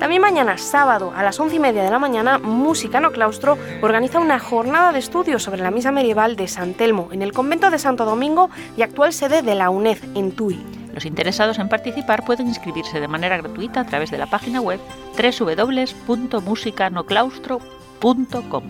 También 0.02 0.20
mañana, 0.20 0.58
sábado, 0.58 1.14
a 1.14 1.22
las 1.22 1.38
once 1.38 1.54
y 1.54 1.60
media 1.60 1.84
de 1.84 1.90
la 1.90 2.00
mañana, 2.00 2.38
Música 2.38 2.98
no 2.98 3.12
Claustro 3.12 3.56
organiza 3.82 4.18
una 4.18 4.40
jornada 4.40 4.90
de 4.90 4.98
estudios 4.98 5.44
sobre 5.44 5.62
la 5.62 5.70
misa 5.70 5.92
medieval 5.92 6.34
de 6.34 6.48
San 6.48 6.74
Telmo 6.74 7.08
en 7.12 7.22
el 7.22 7.32
convento 7.32 7.70
de 7.70 7.78
Santo 7.78 8.04
Domingo 8.04 8.50
y 8.76 8.82
actual 8.82 9.12
sede 9.12 9.42
de 9.42 9.54
la 9.54 9.70
UNED 9.70 9.98
en 10.16 10.32
Tui. 10.32 10.60
Los 10.92 11.06
interesados 11.06 11.60
en 11.60 11.68
participar 11.68 12.24
pueden 12.24 12.48
inscribirse 12.48 12.98
de 12.98 13.06
manera 13.06 13.36
gratuita 13.36 13.82
a 13.82 13.86
través 13.86 14.10
de 14.10 14.18
la 14.18 14.26
página 14.26 14.60
web 14.60 14.80
www.musicanoclaustro.com 15.16 17.81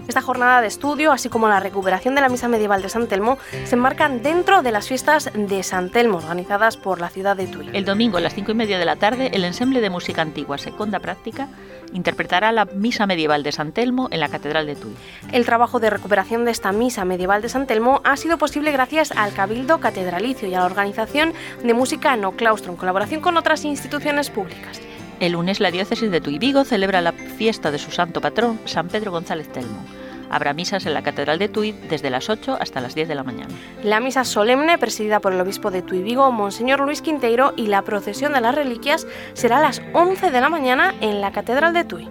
esta 0.09 0.21
jornada 0.21 0.61
de 0.61 0.67
estudio, 0.67 1.11
así 1.11 1.31
como 1.31 1.49
la 1.49 1.59
recuperación 1.59 2.15
de 2.15 2.21
la 2.21 2.29
misa 2.29 2.49
medieval 2.49 2.83
de 2.83 2.91
San 2.91 3.07
Telmo, 3.07 3.39
se 3.65 3.77
enmarcan 3.77 4.23
dentro 4.23 4.63
de 4.63 4.73
las 4.73 4.89
fiestas 4.89 5.31
de 5.35 5.63
San 5.63 5.91
Telmo, 5.91 6.19
organizadas 6.19 6.77
por 6.77 7.01
la 7.01 7.09
ciudad 7.09 7.35
de 7.35 7.47
Tui. 7.47 7.71
El 7.73 7.87
domingo 7.87 8.19
a 8.19 8.21
las 8.21 8.35
cinco 8.35 8.51
y 8.51 8.55
media 8.55 8.79
de 8.79 8.85
la 8.85 8.97
tarde, 8.97 9.31
el 9.33 9.45
ensemble 9.45 9.81
de 9.81 9.89
música 9.89 10.21
antigua 10.21 10.59
Seconda 10.59 11.01
Práctica 11.01 11.49
interpretará 11.95 12.53
la 12.53 12.67
misa 12.67 13.07
medieval 13.07 13.43
de 13.43 13.53
San 13.53 13.73
Telmo 13.73 14.09
en 14.11 14.21
la 14.21 14.29
Catedral 14.29 14.67
de 14.67 14.77
Tui. 14.77 14.95
El 15.33 15.47
trabajo 15.47 15.81
de 15.81 15.89
recuperación 15.89 16.45
de 16.45 16.51
esta 16.51 16.73
misa 16.73 17.05
medieval 17.07 17.41
de 17.41 17.49
San 17.49 17.67
Telmo 17.67 18.03
ha 18.05 18.17
sido 18.19 18.37
posible 18.37 18.71
gracias 18.71 19.13
al 19.13 19.33
Cabildo 19.33 19.81
Catedralicio 19.81 20.49
y 20.49 20.55
a 20.55 20.61
la 20.61 20.67
organización 20.67 21.33
de 21.63 21.75
música 21.75 22.17
No 22.17 22.33
Claustro, 22.33 22.73
en 22.73 22.77
colaboración 22.77 23.23
con 23.23 23.37
otras 23.39 23.65
instituciones 23.65 24.31
públicas. 24.31 24.81
El 25.23 25.35
lunes 25.35 25.61
la 25.61 25.71
diócesis 25.71 26.11
de 26.11 26.21
Tuy 26.21 26.41
Vigo 26.41 26.65
celebra 26.65 27.01
la 27.01 27.13
fiesta 27.13 27.71
de 27.71 27.79
su 27.79 27.93
santo 27.93 28.21
patrón, 28.21 28.59
San 28.65 28.89
Pedro 28.89 29.13
González 29.13 29.47
Telmo. 29.53 29.85
Habrá 30.29 30.53
misas 30.53 30.85
en 30.85 30.95
la 30.95 31.05
Catedral 31.05 31.39
de 31.39 31.49
Tuy 31.49 31.71
desde 31.71 32.11
las 32.11 32.29
8 32.29 32.59
hasta 32.59 32.81
las 32.81 32.97
10 32.97 33.07
de 33.07 33.15
la 33.15 33.23
mañana. 33.23 33.55
La 33.85 34.01
misa 34.01 34.25
solemne, 34.25 34.79
presidida 34.79 35.21
por 35.21 35.33
el 35.33 35.41
obispo 35.41 35.71
de 35.71 35.83
Tuy 35.83 36.03
Vigo, 36.03 36.33
Monseñor 36.33 36.81
Luis 36.81 37.03
Quinteiro, 37.03 37.55
y 37.57 37.69
la 37.69 37.83
procesión 37.83 38.33
de 38.33 38.41
las 38.41 38.53
reliquias 38.53 39.07
será 39.35 39.59
a 39.59 39.63
las 39.63 39.81
11 39.93 40.33
de 40.33 40.41
la 40.41 40.49
mañana 40.49 40.93
en 41.01 41.21
la 41.21 41.31
Catedral 41.31 41.73
de 41.73 41.85
Tuy. 41.85 42.09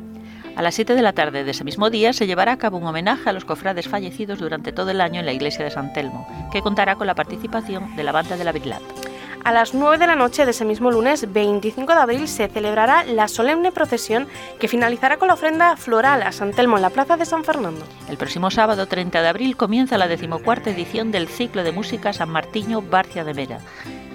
A 0.56 0.62
las 0.62 0.76
7 0.76 0.96
de 0.96 1.02
la 1.02 1.12
tarde 1.12 1.44
de 1.44 1.52
ese 1.52 1.66
mismo 1.66 1.90
día 1.90 2.14
se 2.14 2.28
llevará 2.28 2.54
a 2.54 2.58
cabo 2.58 2.78
un 2.78 2.88
homenaje 2.88 3.30
a 3.30 3.34
los 3.34 3.44
cofrades 3.44 3.90
fallecidos 3.90 4.40
durante 4.40 4.72
todo 4.72 4.90
el 4.90 5.02
año 5.02 5.20
en 5.20 5.26
la 5.26 5.34
iglesia 5.34 5.66
de 5.66 5.72
San 5.72 5.92
Telmo, 5.92 6.26
que 6.54 6.62
contará 6.62 6.96
con 6.96 7.08
la 7.08 7.16
participación 7.16 7.94
de 7.98 8.04
la 8.06 8.14
banda 8.14 8.38
de 8.38 8.46
la 8.46 8.54
Virlat. 8.54 9.01
A 9.44 9.52
las 9.52 9.74
9 9.74 9.98
de 9.98 10.06
la 10.06 10.16
noche 10.16 10.46
de 10.46 10.52
ese 10.52 10.66
mismo 10.66 10.92
lunes 10.92 11.34
25 11.34 11.94
de 11.94 12.00
abril 12.00 12.28
se 12.28 12.48
celebrará 12.48 13.04
la 13.06 13.28
solemne 13.28 13.72
procesión 13.72 14.28
que 14.60 14.68
finalizará 14.68 15.18
con 15.18 15.30
la 15.30 15.34
ofrenda 15.34 15.76
floral 15.78 16.22
a 16.22 16.32
San 16.32 16.52
Telmo 16.52 16.76
en 16.76 16.84
la 16.84 16.92
Plaza 16.92 17.18
de 17.18 17.26
San 17.26 17.44
Fernando. 17.44 17.84
El 18.08 18.18
próximo 18.18 18.52
sábado 18.52 18.86
30 18.86 19.20
de 19.20 19.28
abril 19.28 19.58
comienza 19.58 19.98
la 19.98 20.08
decimocuarta 20.08 20.70
edición 20.70 21.12
del 21.12 21.28
ciclo 21.28 21.64
de 21.64 21.72
música 21.72 22.14
San 22.14 22.30
Martiño 22.30 22.84
Barcia 22.84 23.24
de 23.24 23.34
Mera 23.34 23.60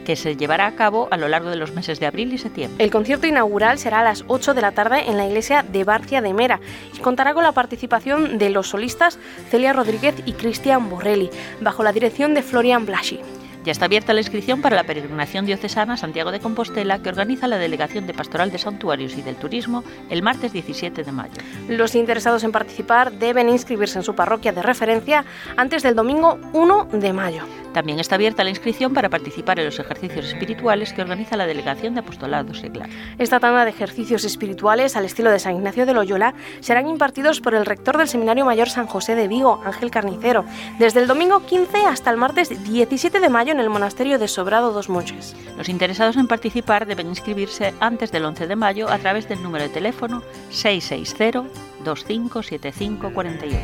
que 0.04 0.14
se 0.14 0.36
llevará 0.36 0.68
a 0.68 0.76
cabo 0.76 1.08
a 1.10 1.16
lo 1.16 1.26
largo 1.26 1.50
de 1.50 1.56
los 1.56 1.72
meses 1.72 1.98
de 1.98 2.06
abril 2.06 2.32
y 2.32 2.38
septiembre. 2.38 2.82
El 2.82 2.92
concierto 2.92 3.26
inaugural 3.26 3.76
será 3.76 4.00
a 4.00 4.04
las 4.04 4.22
8 4.28 4.54
de 4.54 4.60
la 4.60 4.70
tarde 4.70 5.10
en 5.10 5.16
la 5.16 5.26
iglesia 5.26 5.64
de 5.64 5.82
Barcia 5.82 6.22
de 6.22 6.32
Mera 6.32 6.60
y 6.94 6.98
contará 7.00 7.34
con 7.34 7.42
la 7.42 7.50
participación 7.50 8.38
de 8.38 8.50
los 8.50 8.68
solistas 8.68 9.18
Celia 9.50 9.72
Rodríguez 9.72 10.14
y 10.24 10.34
Cristian 10.34 10.88
Borrelli, 10.88 11.28
bajo 11.60 11.82
la 11.82 11.92
dirección 11.92 12.34
de 12.34 12.42
Florian 12.42 12.86
Blaschi. 12.86 13.18
Ya 13.66 13.72
está 13.72 13.86
abierta 13.86 14.12
la 14.12 14.20
inscripción 14.20 14.62
para 14.62 14.76
la 14.76 14.84
peregrinación 14.84 15.44
diocesana 15.44 15.96
Santiago 15.96 16.30
de 16.30 16.38
Compostela 16.38 17.02
que 17.02 17.08
organiza 17.08 17.48
la 17.48 17.58
Delegación 17.58 18.06
de 18.06 18.14
Pastoral 18.14 18.52
de 18.52 18.58
Santuarios 18.58 19.18
y 19.18 19.22
del 19.22 19.34
Turismo 19.34 19.82
el 20.08 20.22
martes 20.22 20.52
17 20.52 21.02
de 21.02 21.10
mayo. 21.10 21.34
Los 21.66 21.96
interesados 21.96 22.44
en 22.44 22.52
participar 22.52 23.10
deben 23.10 23.48
inscribirse 23.48 23.98
en 23.98 24.04
su 24.04 24.14
parroquia 24.14 24.52
de 24.52 24.62
referencia 24.62 25.24
antes 25.56 25.82
del 25.82 25.96
domingo 25.96 26.38
1 26.52 26.90
de 26.92 27.12
mayo. 27.12 27.42
También 27.76 27.98
está 27.98 28.14
abierta 28.14 28.42
la 28.42 28.48
inscripción 28.48 28.94
para 28.94 29.10
participar 29.10 29.58
en 29.58 29.66
los 29.66 29.78
ejercicios 29.78 30.24
espirituales 30.24 30.94
que 30.94 31.02
organiza 31.02 31.36
la 31.36 31.46
Delegación 31.46 31.92
de 31.92 32.00
Apostolado 32.00 32.54
Seglar. 32.54 32.88
Esta 33.18 33.38
tanda 33.38 33.64
de 33.64 33.70
ejercicios 33.70 34.24
espirituales, 34.24 34.96
al 34.96 35.04
estilo 35.04 35.30
de 35.30 35.38
San 35.38 35.56
Ignacio 35.56 35.84
de 35.84 35.92
Loyola, 35.92 36.32
serán 36.60 36.88
impartidos 36.88 37.42
por 37.42 37.54
el 37.54 37.66
rector 37.66 37.98
del 37.98 38.08
Seminario 38.08 38.46
Mayor 38.46 38.70
San 38.70 38.86
José 38.86 39.14
de 39.14 39.28
Vigo, 39.28 39.60
Ángel 39.62 39.90
Carnicero, 39.90 40.46
desde 40.78 41.00
el 41.00 41.06
domingo 41.06 41.44
15 41.44 41.84
hasta 41.84 42.10
el 42.10 42.16
martes 42.16 42.48
17 42.64 43.20
de 43.20 43.28
mayo 43.28 43.55
en 43.56 43.60
el 43.60 43.70
monasterio 43.70 44.18
de 44.18 44.28
Sobrado 44.28 44.72
dos 44.72 44.90
Monches. 44.90 45.34
Los 45.56 45.70
interesados 45.70 46.16
en 46.16 46.28
participar 46.28 46.86
deben 46.86 47.08
inscribirse 47.08 47.72
antes 47.80 48.12
del 48.12 48.26
11 48.26 48.46
de 48.46 48.56
mayo 48.56 48.90
a 48.90 48.98
través 48.98 49.28
del 49.28 49.42
número 49.42 49.64
de 49.64 49.70
teléfono 49.70 50.22
660 50.50 51.44
257548. 51.82 53.58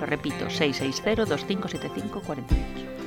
Lo 0.00 0.06
repito, 0.06 0.50
660 0.50 1.24
257548. 1.24 2.97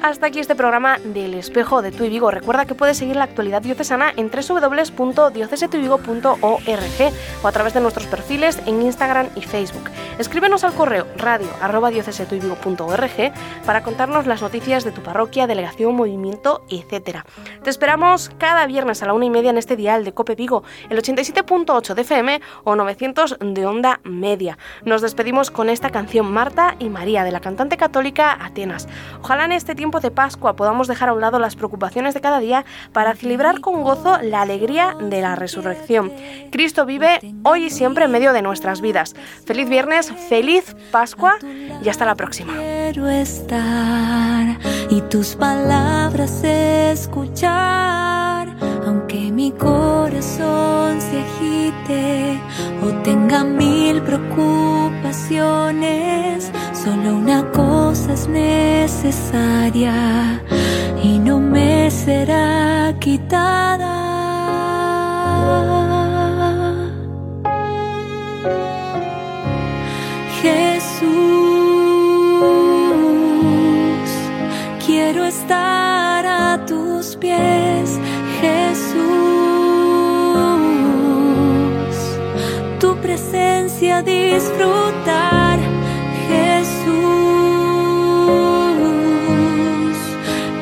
Hasta 0.00 0.26
aquí 0.26 0.38
este 0.38 0.54
programa 0.54 0.98
del 1.02 1.34
espejo 1.34 1.82
de 1.82 1.90
tu 1.90 2.04
y 2.04 2.08
Vigo. 2.08 2.30
Recuerda 2.30 2.66
que 2.66 2.76
puedes 2.76 2.96
seguir 2.96 3.16
la 3.16 3.24
actualidad 3.24 3.62
diocesana 3.62 4.12
en 4.16 4.30
www.diocesetuivigo.org 4.30 7.12
o 7.42 7.48
a 7.48 7.52
través 7.52 7.74
de 7.74 7.80
nuestros 7.80 8.06
perfiles 8.06 8.62
en 8.66 8.80
Instagram 8.82 9.26
y 9.34 9.42
Facebook. 9.42 9.90
Escríbenos 10.20 10.62
al 10.62 10.74
correo 10.74 11.08
radio 11.16 11.48
para 13.66 13.82
contarnos 13.82 14.26
las 14.26 14.40
noticias 14.40 14.84
de 14.84 14.92
tu 14.92 15.02
parroquia, 15.02 15.48
delegación, 15.48 15.96
movimiento, 15.96 16.64
etc. 16.68 17.24
Te 17.64 17.70
esperamos 17.70 18.30
cada 18.38 18.66
viernes 18.66 19.02
a 19.02 19.06
la 19.06 19.14
una 19.14 19.24
y 19.24 19.30
media 19.30 19.50
en 19.50 19.58
este 19.58 19.74
dial 19.74 20.04
de 20.04 20.14
Cope 20.14 20.36
Vigo, 20.36 20.62
el 20.90 20.98
87.8 20.98 21.94
de 21.94 22.02
FM 22.02 22.40
o 22.62 22.76
900 22.76 23.38
de 23.40 23.66
onda 23.66 23.98
media. 24.04 24.58
Nos 24.84 25.02
despedimos 25.02 25.50
con 25.50 25.68
esta 25.68 25.90
canción 25.90 26.30
Marta 26.30 26.76
y 26.78 26.88
María 26.88 27.24
de 27.24 27.32
la 27.32 27.40
cantante 27.40 27.76
católica 27.76 28.38
Atenas. 28.40 28.86
Ojalá 29.20 29.44
en 29.44 29.52
este 29.52 29.74
tiempo 29.74 29.87
de 29.90 30.10
Pascua 30.10 30.54
podamos 30.54 30.86
dejar 30.86 31.08
a 31.08 31.14
un 31.14 31.22
lado 31.22 31.38
las 31.38 31.56
preocupaciones 31.56 32.12
de 32.12 32.20
cada 32.20 32.38
día 32.40 32.66
para 32.92 33.14
celebrar 33.14 33.60
con 33.60 33.82
gozo 33.82 34.18
la 34.22 34.42
alegría 34.42 34.94
de 35.00 35.22
la 35.22 35.34
resurrección. 35.34 36.12
Cristo 36.52 36.84
vive 36.84 37.20
hoy 37.42 37.64
y 37.64 37.70
siempre 37.70 38.04
en 38.04 38.10
medio 38.10 38.34
de 38.34 38.42
nuestras 38.42 38.82
vidas. 38.82 39.14
Feliz 39.46 39.68
viernes, 39.68 40.12
feliz 40.28 40.76
Pascua 40.92 41.36
y 41.82 41.88
hasta 41.88 42.04
la 42.04 42.14
próxima. 42.14 42.52
Aunque 49.08 49.32
mi 49.32 49.50
corazón 49.52 51.00
se 51.00 51.20
agite 51.20 52.38
o 52.82 52.88
tenga 53.02 53.42
mil 53.42 54.02
preocupaciones, 54.02 56.52
solo 56.74 57.16
una 57.16 57.50
cosa 57.50 58.12
es 58.12 58.28
necesaria 58.28 59.94
y 61.02 61.18
no 61.20 61.40
me 61.40 61.90
será 61.90 62.94
quitada. 63.00 63.94
Jesús, 70.42 71.08
quiero 74.84 75.24
estar 75.24 76.26
a 76.26 76.62
tus 76.66 77.16
pies, 77.16 77.67
disfrutar, 84.02 85.58
Jesús. 86.28 86.98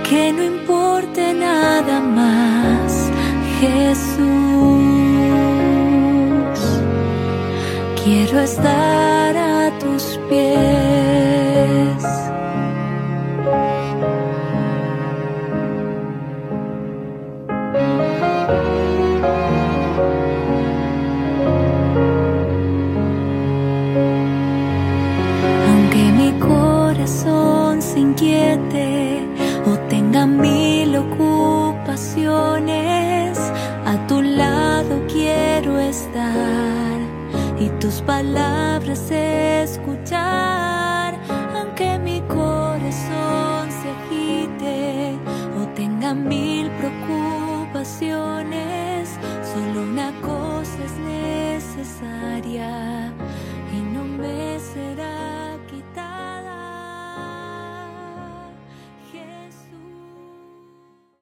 Que 0.09 0.33
no 0.33 0.43
importe 0.43 1.35
nada 1.35 2.01
más, 2.01 3.11
Jesús. 3.61 4.27
Quiero 8.03 8.41
estar. 8.41 8.96